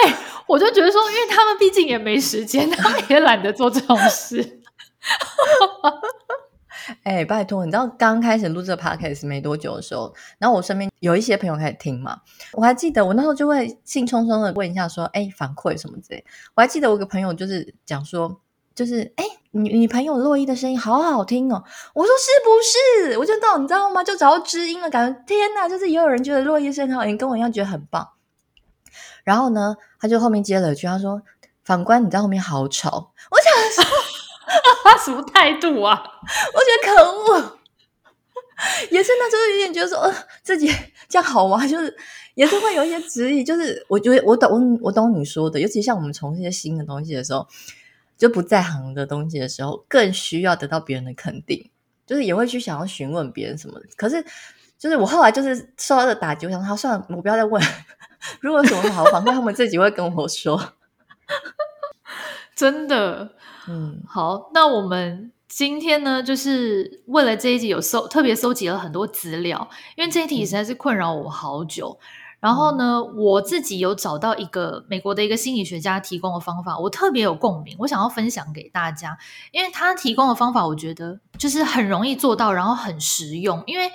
[0.47, 4.61] 我就觉得说，因为他们毕竟也没时间，他们也懒得做这种事。
[7.05, 12.19] 哎、欸，拜托，你知道刚开始录这个 podcast 没多久的时候，然后我身边有一些朋友开始听嘛，
[12.55, 16.25] 我还记得我那时候就会兴冲冲的问一下说，哎、欸，反馈什么之类。
[16.55, 18.41] 我还记得我有个朋友就是讲说，
[18.75, 19.25] 就是哎。
[19.25, 23.19] 欸你你朋友洛伊的声音好好听哦，我说是不是？
[23.19, 24.03] 我就到你知道吗？
[24.03, 28.09] 就找到知音了，感觉天哪，就是也有人觉得洛伊声音好听，跟我一样觉得很棒。
[29.25, 31.21] 然后呢，他就后面接了一句，他说
[31.67, 33.37] ：“反观你在后面好吵。”我
[33.77, 33.95] 想说，
[34.85, 36.03] 他什么态度啊？
[36.55, 37.59] 我觉得可恶，
[38.91, 40.75] 也是那时候有点觉得说，呃，自己
[41.11, 41.67] 这样好吗？
[41.69, 41.95] 就是
[42.37, 47.47] 也是会有一些质疑，就是我觉得我懂我我懂你说的，尤其像我们从事一些新的东西的时候。
[48.23, 51.69] 就不在行的东西的时候，更需要得到别人的肯定，
[52.07, 53.87] 就是也会去想要询问别人什么的。
[53.97, 54.25] 可是，
[54.79, 57.61] 就是我后来就是受到的打击，我想，好，算了，我不要再问。
[58.39, 60.75] 如果有什么好反馈，他们自己会跟我说。
[62.55, 63.33] 真的，
[63.67, 71.99] 嗯，好，那我们今天呢，就是为了这一集有搜特别搜集了很多资料，因为这一题实在是困扰我好久。
[72.01, 79.17] 嗯然后呢，我自己有找到一个美国的一个心理学家提供的方法，我特别有共鸣，我想要分享给大家，
[79.53, 83.63] 因为他提供的方法，我觉得就是很容易做到，然后很实用。
[83.65, 83.93] 因为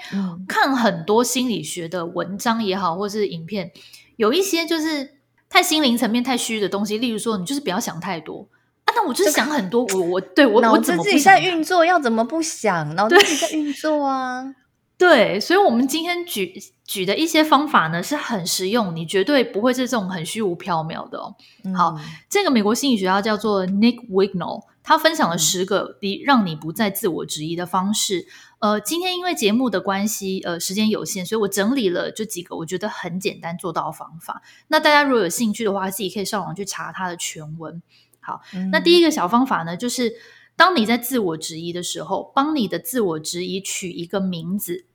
[0.48, 3.70] 看很多心理学的文章也好，或是影片，
[4.16, 5.18] 有一些就是
[5.50, 8.48] 太心灵层面太虚的东西，例如说，你就是不要想太多
[8.86, 8.94] 啊。
[8.96, 12.96] 那我就是想很多，我我对我我怎么自己在运作，要怎么不想？
[12.96, 14.56] 脑子自己在运作啊。
[14.98, 21.36] 对，所以，我们今天举举的一些方法呢，是很实用，你绝对不会是这种很虚无缥缈的哦。
[21.64, 21.96] 嗯、好，
[22.28, 28.26] 这个美国心理学家叫做 Nick Wignall，他分享了十个你让你不再自我质疑的方式。
[28.58, 34.42] 嗯、呃，今天因为节目的关系，呃，时间有限，所以我整理了这几个我觉得很简单做到的方法。
[34.68, 37.84] 那大家如果有兴趣的话，自己可以上网去查他的全文。
[38.20, 40.16] 好，嗯、那第一个小方法呢，就是。
[40.58, 44.86] 当你在自我质疑的时候，帮你的自我质疑取一个名字，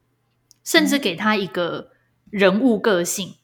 [0.64, 1.92] 甚至给他一个
[2.28, 3.36] 人物个性。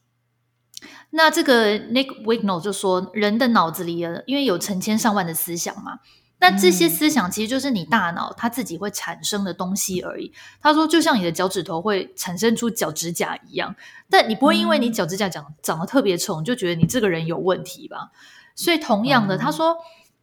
[0.83, 6.00] 嗯、那这个 Nick Wignall 就说，人的脑子里因为有成千上万的思想嘛，
[6.40, 10.33] 那这些思想其实就是你大脑它自己会产生的东西而已。
[10.61, 13.76] 他说，就像你的脚趾头会产生出脚趾甲一样，
[14.11, 18.11] 但你不会因为你脚趾甲长长得特别丑，你就觉得你这个人有问题吧？
[18.57, 19.76] 所以同样的，嗯、他说。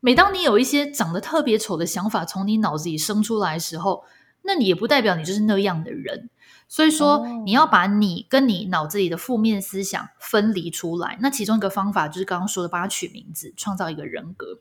[0.06, 4.04] 每当你有一些长得特别丑的想法从你脑子里生出来的时候，
[4.44, 6.30] 那你也不代表你就是那样的人。
[6.68, 11.18] 所以说，你要把你跟你脑子里的负面思想分离出来。
[11.22, 14.60] 那其中一个方法就是刚刚说的，帮他取名字，创造一个人格。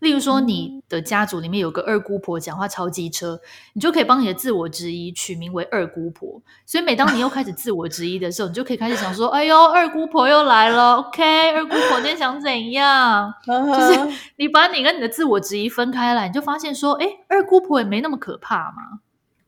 [0.00, 3.40] 例如说，你的家族里面有个二姑婆，讲话超机车，
[3.72, 6.42] 你就可以帮你的自我质疑取名为二姑婆。
[6.66, 10.96] 所以每当你又开始自我质疑的时候，你就可以开始想说：“哎呦，二姑婆又来了。
[10.96, 13.32] ”OK，二姑婆今天想怎样？
[13.46, 13.54] 就
[13.92, 19.00] 是你把你跟你的自我质疑分开来，你就发现说：“哎，二姑婆也没那么可怕嘛。”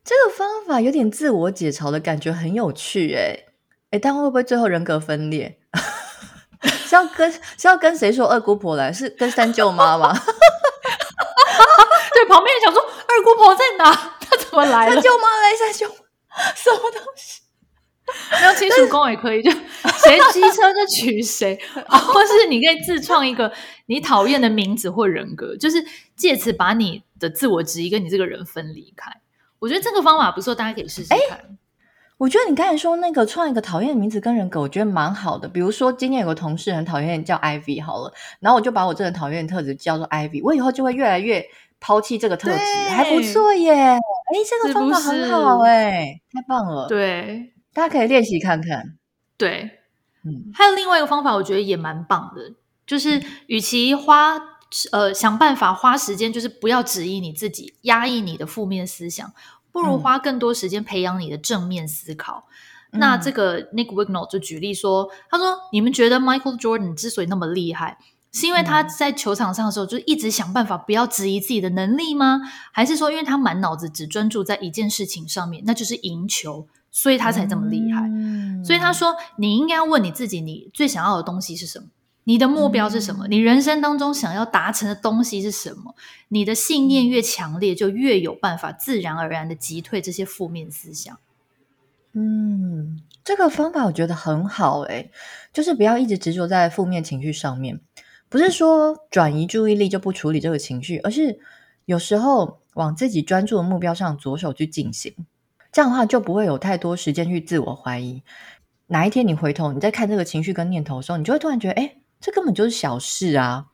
[0.03, 3.13] 这个方法有点自我解嘲的感觉，很有趣。
[3.13, 3.37] 哎
[3.91, 5.59] 哎，但会不会最后人格分裂？
[6.89, 8.91] 是要跟是要跟谁说二姑婆来？
[8.91, 10.11] 是跟三舅妈吗？
[12.13, 13.93] 对，旁边人想说二姑婆在哪？
[14.19, 14.95] 她怎么来了？
[14.95, 15.87] 三舅妈来，三舅
[16.55, 17.41] 什么东西？
[18.41, 19.51] 没有亲属公也可以，就
[20.01, 23.53] 谁机车就娶谁，或是你可以自创一个
[23.85, 29.11] 你讨厌的名字或人格，就是借此把你的自我质疑跟你这个人分离开。
[29.59, 31.58] 我觉得这个方法不错，大家可以试试看。
[32.19, 35.47] 欸我觉得你刚才说那个创一个讨厌的名字跟人格，我觉得蛮好的。
[35.47, 41.45] 比如说今天有个同事很讨厌叫 Ivy 好了，然后我就把我这个讨厌的特质叫做 Ivy，我以后就会越来越
[41.79, 43.73] 抛弃这个特质，对还不错耶！
[43.73, 43.99] 哎，
[44.45, 46.87] 这个方法很好哎，太棒了！
[46.89, 48.97] 对，大家可以练习看看。
[49.37, 49.79] 对，
[50.25, 52.51] 嗯，还有另外一个方法，我觉得也蛮棒的，
[52.85, 54.37] 就是与其花
[54.91, 59.31] 呃想办法花时间，就是不要质疑你自己，压抑你的负面思想。
[59.71, 62.47] 不如花更多时间培养你的正面思考。
[62.91, 67.97] 嗯、那这个 Nick Wignall 就举例说，他说：“你们觉得 Michael Jordan 之所以那么厉害，
[68.31, 72.41] 是因为他在球场上的时候就一直想办法不要质疑自己的能力吗？
[72.71, 78.01] 还是说，因为他满脑子只专注在一件事情上面，那就是赢球，所以他才这么厉害？
[78.07, 81.85] 嗯、所以他说，你应该要问你自己，你最想要的东西是什么？”
[82.29, 83.27] 你的目标是什么？
[83.27, 85.95] 嗯、你人生当中想要达成的东西是什么？
[86.27, 91.17] 你的信念越强烈，就越有办法自然而然的击退这些负面思想。
[92.13, 95.11] 嗯，这个方法我觉得很好诶、欸，
[95.51, 97.81] 就是不要一直执着在负面情绪上面。
[98.29, 101.39] 不是说转移注意力就不处理这个情绪，而是
[101.85, 105.15] 有时候往自己专注的目标上着手去进行。
[105.71, 108.21] 这样的话就不会有太多时间去自我怀疑。
[108.85, 113.67] 哪一天你回头，你在看这个情绪跟念头的时候，你就会突然觉得，哎，这根本就是小事啊。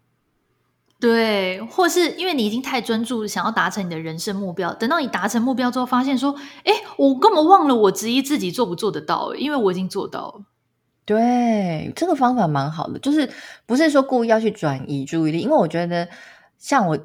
[0.99, 10.45] 对，或是因为你已经太专注，想要达成你的人生目标，等到你达成目标之后，发现说，哎，我根本忘了我质疑自己做不做得到，因为我已经做到了。
[11.03, 13.29] 对，这个方法蛮好的，就是
[13.67, 16.07] 不是说故意要去转移注意力，因为我觉得
[16.57, 16.97] 像我，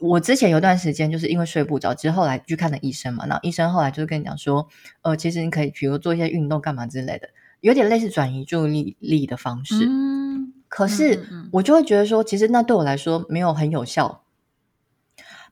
[0.00, 4.68] 我之前有段时间就是因为睡不着，之后来去看了医生嘛，然后医生后来就是跟你讲说，
[5.02, 7.30] 呃，其实你可以比如做一些运动干嘛之类的，
[7.60, 9.74] 有点类似转移注意力的方式。
[9.88, 14.22] 嗯，可是我就会觉得说，其实那对我来说没有很有效。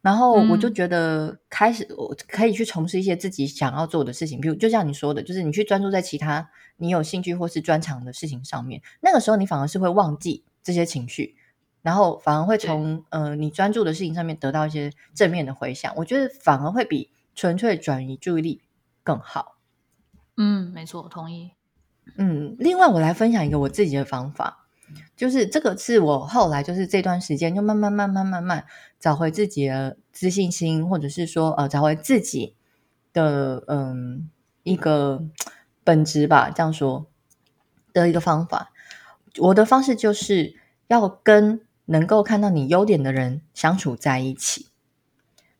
[0.03, 11.35] 然后我就觉得开始我可以去从事一些自己想要做的事情，比如就像你说的，就是你去专注在其他你有兴趣或是专长的事情上面，那个时候你反而是会忘记这些情绪，
[11.83, 15.93] 然后反而会从呃你专注的事情上面得到一些正面的回响。
[15.97, 18.61] 我觉得反而会比纯粹转移注意力
[19.03, 19.57] 更好。
[20.37, 21.51] 嗯，没错，我同意。
[22.17, 24.66] 嗯，另外我来分享一个我自己的方法。
[25.16, 28.64] 就是这个是我后来就是这段时间就慢慢慢慢慢慢
[29.01, 32.55] 找回自己的自信心，或者是说呃找回自己
[33.12, 34.28] 的嗯
[34.62, 35.24] 一个
[35.84, 37.07] 本质吧，这样说
[37.93, 38.72] 的一个方法。
[39.39, 40.55] 我的方式就是
[40.89, 44.66] 要跟能够看到你优点的人相处在一起。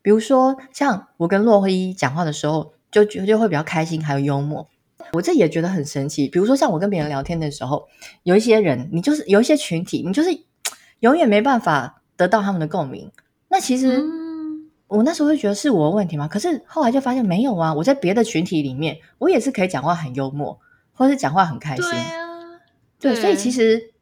[0.03, 4.69] 比如说像我跟洛伊讲话的时候，就就就会比较开心，还有幽默。
[5.13, 7.89] 我这也觉得很神奇，比如说像我跟别人聊天的时候，
[8.23, 10.31] 有一些人，你就是有一些群体，你就是
[11.01, 13.11] 永远没办法得到他们的共鸣。
[13.49, 14.05] 那其实
[14.89, 16.29] 我那时候会觉得是我的问题吗？
[16.29, 20.59] 可是后来就发现没有啊，我在别的群体里面，我也是可以讲话很幽默，
[20.93, 21.85] 或是讲话很开心。
[21.91, 22.61] 对啊，
[23.01, 23.93] 对，所以其实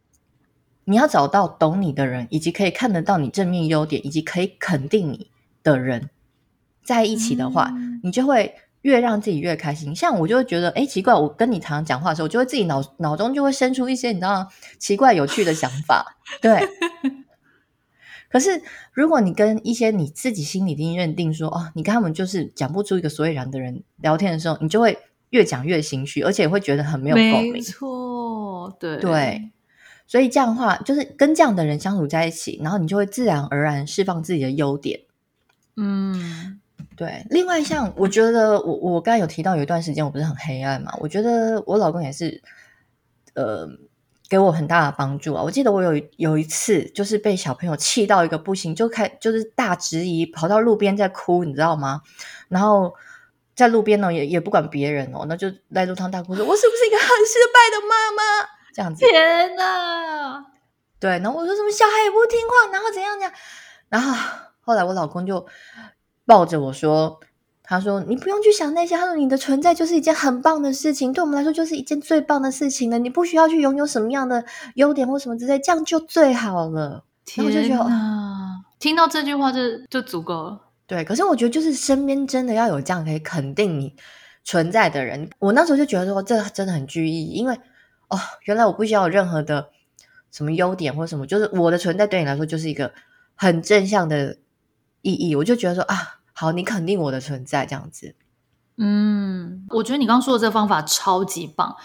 [0.84, 5.30] 你要找到懂你的人，以及可以看得到你正面优点，以及可以肯定你
[5.62, 6.10] 的人
[6.82, 8.54] 在一起的话，你就会。
[8.84, 14.46] 越让自己越开心，像我就会觉得，哎，奇怪，我跟你常常讲话的时候，我就会自己脑脑中就会生出一些你知道
[14.78, 16.60] 奇怪有趣的想法，对。
[18.28, 18.60] 可是
[18.92, 24.98] 如果你跟一些你自己心里已经认定说，哦，你跟他们就是讲不出一个所以然的人聊天的时候，你就会
[25.30, 27.52] 越讲越心虚，而且会觉得很没有共鸣。
[27.54, 29.50] 没错，对对。
[30.06, 35.00] 所以这样的话，就是跟这样的人相处在一起，然后你就会自然而然释放自己的优点。
[35.76, 36.60] 嗯。
[36.96, 42.40] 对，另外像我觉得我我刚才有提到有一段时间我不是很黑暗嘛，我觉得我老公也是，
[43.34, 43.68] 呃，
[44.28, 45.42] 给我很大的帮助啊。
[45.42, 52.02] 我记得我有有一次就是被小朋友气到一个不行，就开就是大质疑，跑到路边在哭，你知道吗？
[52.48, 52.94] 然后
[53.56, 58.48] 在路边呢也也不管别人哦，那就在路上大哭说，我是不是一个很失败的妈妈？
[58.72, 59.04] 这样子。
[59.04, 60.46] 天哪！
[61.00, 63.32] 对，然后我说什么小孩也不听话，然后怎样怎样，
[63.88, 64.16] 然后
[64.60, 65.44] 后来我老公就。
[66.26, 67.20] 抱着我说
[67.62, 72.98] ：“他说你不用去想那些，他说你的存在就是一件很棒的事情，对我们来说就是一件最棒的事情了。
[72.98, 74.44] 你不需要去拥有什么样的
[74.74, 77.04] 优点或什么之类，这样就最好了。”
[77.36, 77.90] 然后我就觉得，
[78.78, 79.60] 听到这句话就
[79.90, 80.60] 就足够了。
[80.86, 83.94] 对，可是我觉得就是身边真的要有这样可以肯定你
[84.44, 85.28] 存在的人。
[85.38, 87.54] 我那时候就觉得说，这真的很具意义，因为
[88.08, 89.68] 哦，原来我不需要有任何的
[90.30, 92.92] 什么优点或什么，就是我的存在对你来说就是一个
[93.34, 94.36] 很正向的。
[95.04, 98.16] 意义，我就觉得说啊，好，你肯定我的存在这样子。
[98.78, 101.76] 嗯，我觉得你刚刚说的这个方法超级棒。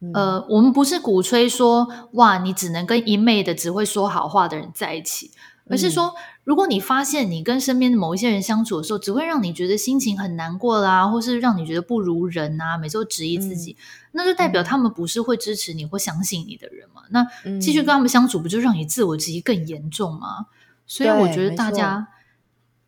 [0.00, 5.32] 嗯、呃，我们不是鼓吹说哇，你只能跟一昧的只会说好话的人在一起，
[5.68, 6.14] 而是说，嗯、
[6.44, 17.02] 如果你发现你跟身边的某一些人相处的时候，只会让你觉得心情很难过啦，或是让你觉得不如人啊，每次都质疑自己，嗯、那就代表他们不是会支持你或相信你的人嘛。
[17.10, 17.26] 那
[17.58, 20.46] 继续跟他们相处，不就让你自我质疑更严重吗？
[20.86, 22.08] 所以我觉得大家。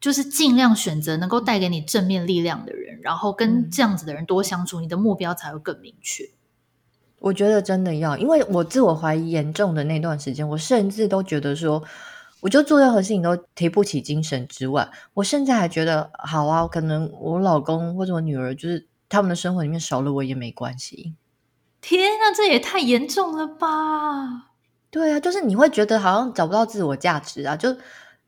[0.02, 6.24] 就是尽量选择能够带给你正面力量的人，然后跟这样子的人多相处，嗯、你的目标才会更明确。
[7.20, 11.84] 我觉得真的要，因为我自我怀疑严重的那段时间，我甚至都觉得说，
[12.40, 21.14] 我就做任何事情都提不起精神之外，我甚至还觉得，好啊，可能我老公或者我女儿，就是他们的生活里面少了我也没关系。
[21.80, 24.48] 天啊，这也太严重了吧？
[24.90, 27.76] 对啊，就是你会觉得好像找不到自我价值啊，就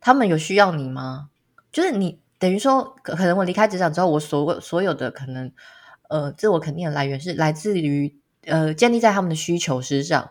[0.01, 1.31] 他们有需要你吗？
[1.75, 5.51] 就是你等于说，可能我离开职场之后，我所所有的可能，
[6.09, 8.17] 呃，自我肯定的来源是来自于
[8.47, 10.31] 呃，建立在他们的需求之上。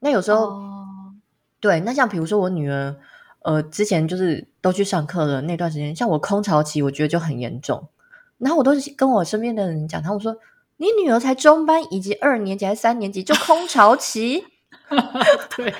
[0.00, 1.14] 那有时候，哦、
[1.58, 2.96] 对，那像比如说我女儿，
[3.40, 7.88] 呃，之前就是都去上课了那段时间，像我空巢期，我觉得就很严重。
[8.36, 10.36] 然后我都是跟我身边的人讲，他们说
[10.76, 14.44] ：“你女儿才中班，以及二年级还是三年级就空巢期？
[15.56, 15.72] ”对，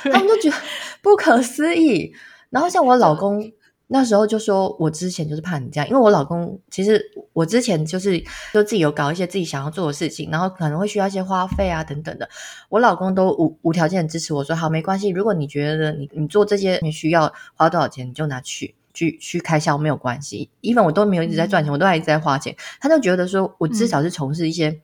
[0.10, 0.56] 他们都觉得
[1.02, 2.14] 不可思议。
[2.54, 3.52] 然后像我老公。
[3.86, 6.98] 那时候就说，我之前就是怕你这样，因为我老公其实
[7.34, 8.18] 我之前就是
[8.52, 12.26] 就自己有搞一些自己想要做的事情，然后可能会需要一些花费啊等等的，
[12.70, 24.80] 我老公都无无条件支持我说好没关系，如果你觉得你你做这些你需要花多少钱，你就拿去去去开销没有关系，even 我都没有一直在赚钱，我都还一直在花钱，他就觉得说我至少是从事一些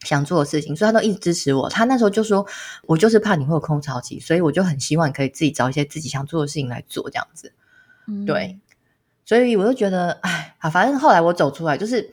[0.00, 1.68] 想做的事情，所以他都一直支持我。
[1.68, 2.46] 他那时候就说，
[2.86, 7.52] 我就是怕你会有空巢期，所以我就很希望可以自己找一些自己想做的事情来做这样子。
[8.26, 8.58] 对，
[9.24, 12.12] 所以我就觉得，哎，好，反正后来我走出来，就是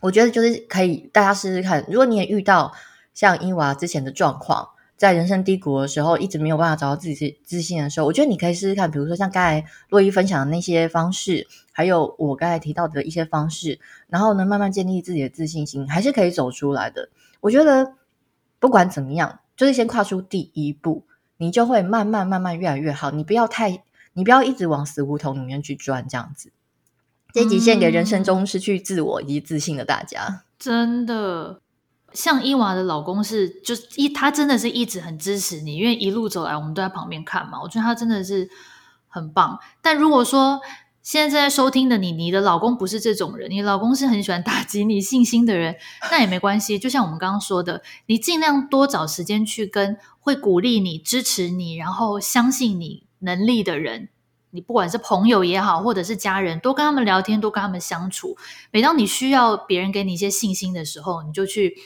[0.00, 2.72] 我觉得就是可以大家试试看，如果你也遇到
[3.14, 4.70] 像伊娃之前的状况，
[5.00, 17.08] 在人生低谷的时候，一直没有办法找到自己自信的时候，我觉得你可以试试看，比如说像刚才洛伊分享的那些方式，还有我刚才提到的一些方式，然后呢，慢慢建立自己的自信心，还是可以走出来的。
[17.40, 17.94] 我觉得
[18.58, 21.04] 不管怎么样，就是先跨出第一步，
[21.38, 23.10] 你就会慢慢慢慢越来越好。
[23.10, 23.82] 你不要太。
[24.12, 26.50] 你不要一直往死胡同里面去钻，这样子。
[27.32, 30.26] 这集献给人生中失去自我以及自信的大家。
[30.26, 31.60] 嗯、真的，
[32.12, 37.60] 像伊娃的老公是，就是一他真的是一直很支持你，因为一路走来我们都在旁边看嘛。
[37.62, 38.48] 我觉得他真的是
[39.08, 39.58] 很棒。
[39.80, 40.60] 但如果说
[41.02, 45.76] 现在正在收听的你，你的老公不是这种人，你老公是很喜欢打击你信心的人，
[46.10, 46.78] 那也没关系。
[46.78, 53.04] 就像我们刚刚说的，你尽量多找时间去跟会鼓励你、支持你，然后相信你。
[53.22, 54.08] 能力的人，
[54.50, 58.34] 你不管是朋友也好，或者是家人，多跟他们聊天，多跟他们相处。
[58.70, 61.76] 每当你需要别人给你一些信心的时候，你就去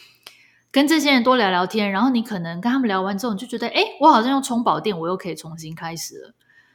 [0.74, 1.92] 跟这些人多聊聊天。
[1.92, 6.34] 然后你可能跟他们聊完之后，你就觉得，哎，我好像又充饱电，我又可以重新开始了。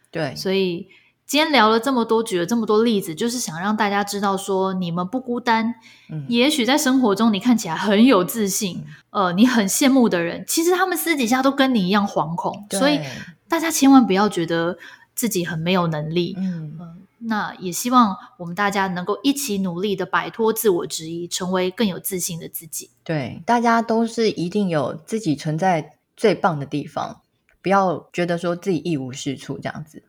[0.09, 0.87] 对，所以
[1.25, 5.75] 今天聊了这么多，举了这么多例子，就是想让大家知道说，你们不孤单。
[6.09, 12.65] 嗯，也许在生活中你看起来很有自信，嗯，呃，你很羡慕的人，其实他们私底下都跟你一样惶恐。
[12.69, 12.79] 对。
[12.79, 12.99] 所以。
[13.49, 14.77] 大家千万不要觉得
[15.15, 22.89] 自己很没有能力，嗯，嗯，那也希望我们大家能够一起努力的摆脱自我质疑，成为更有自信的自己。
[23.03, 27.21] 对，大家都是一定有自己存在最棒的地方，
[27.61, 30.03] 不要觉得说自己一无是处这样子。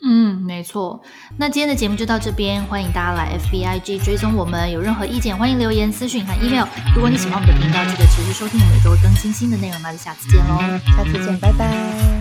[0.00, 1.02] 嗯，没错。
[1.38, 6.68] 那今天的节目就到这边，欢迎大家来 FBIG 追踪我们，有任何意见欢迎留言、私讯和 email。
[6.94, 9.82] 如果你喜欢我们的频道，记得持续收听，我们每周更新新的内容。
[9.82, 10.58] 那就下次见喽，
[10.96, 12.17] 下次见，拜拜。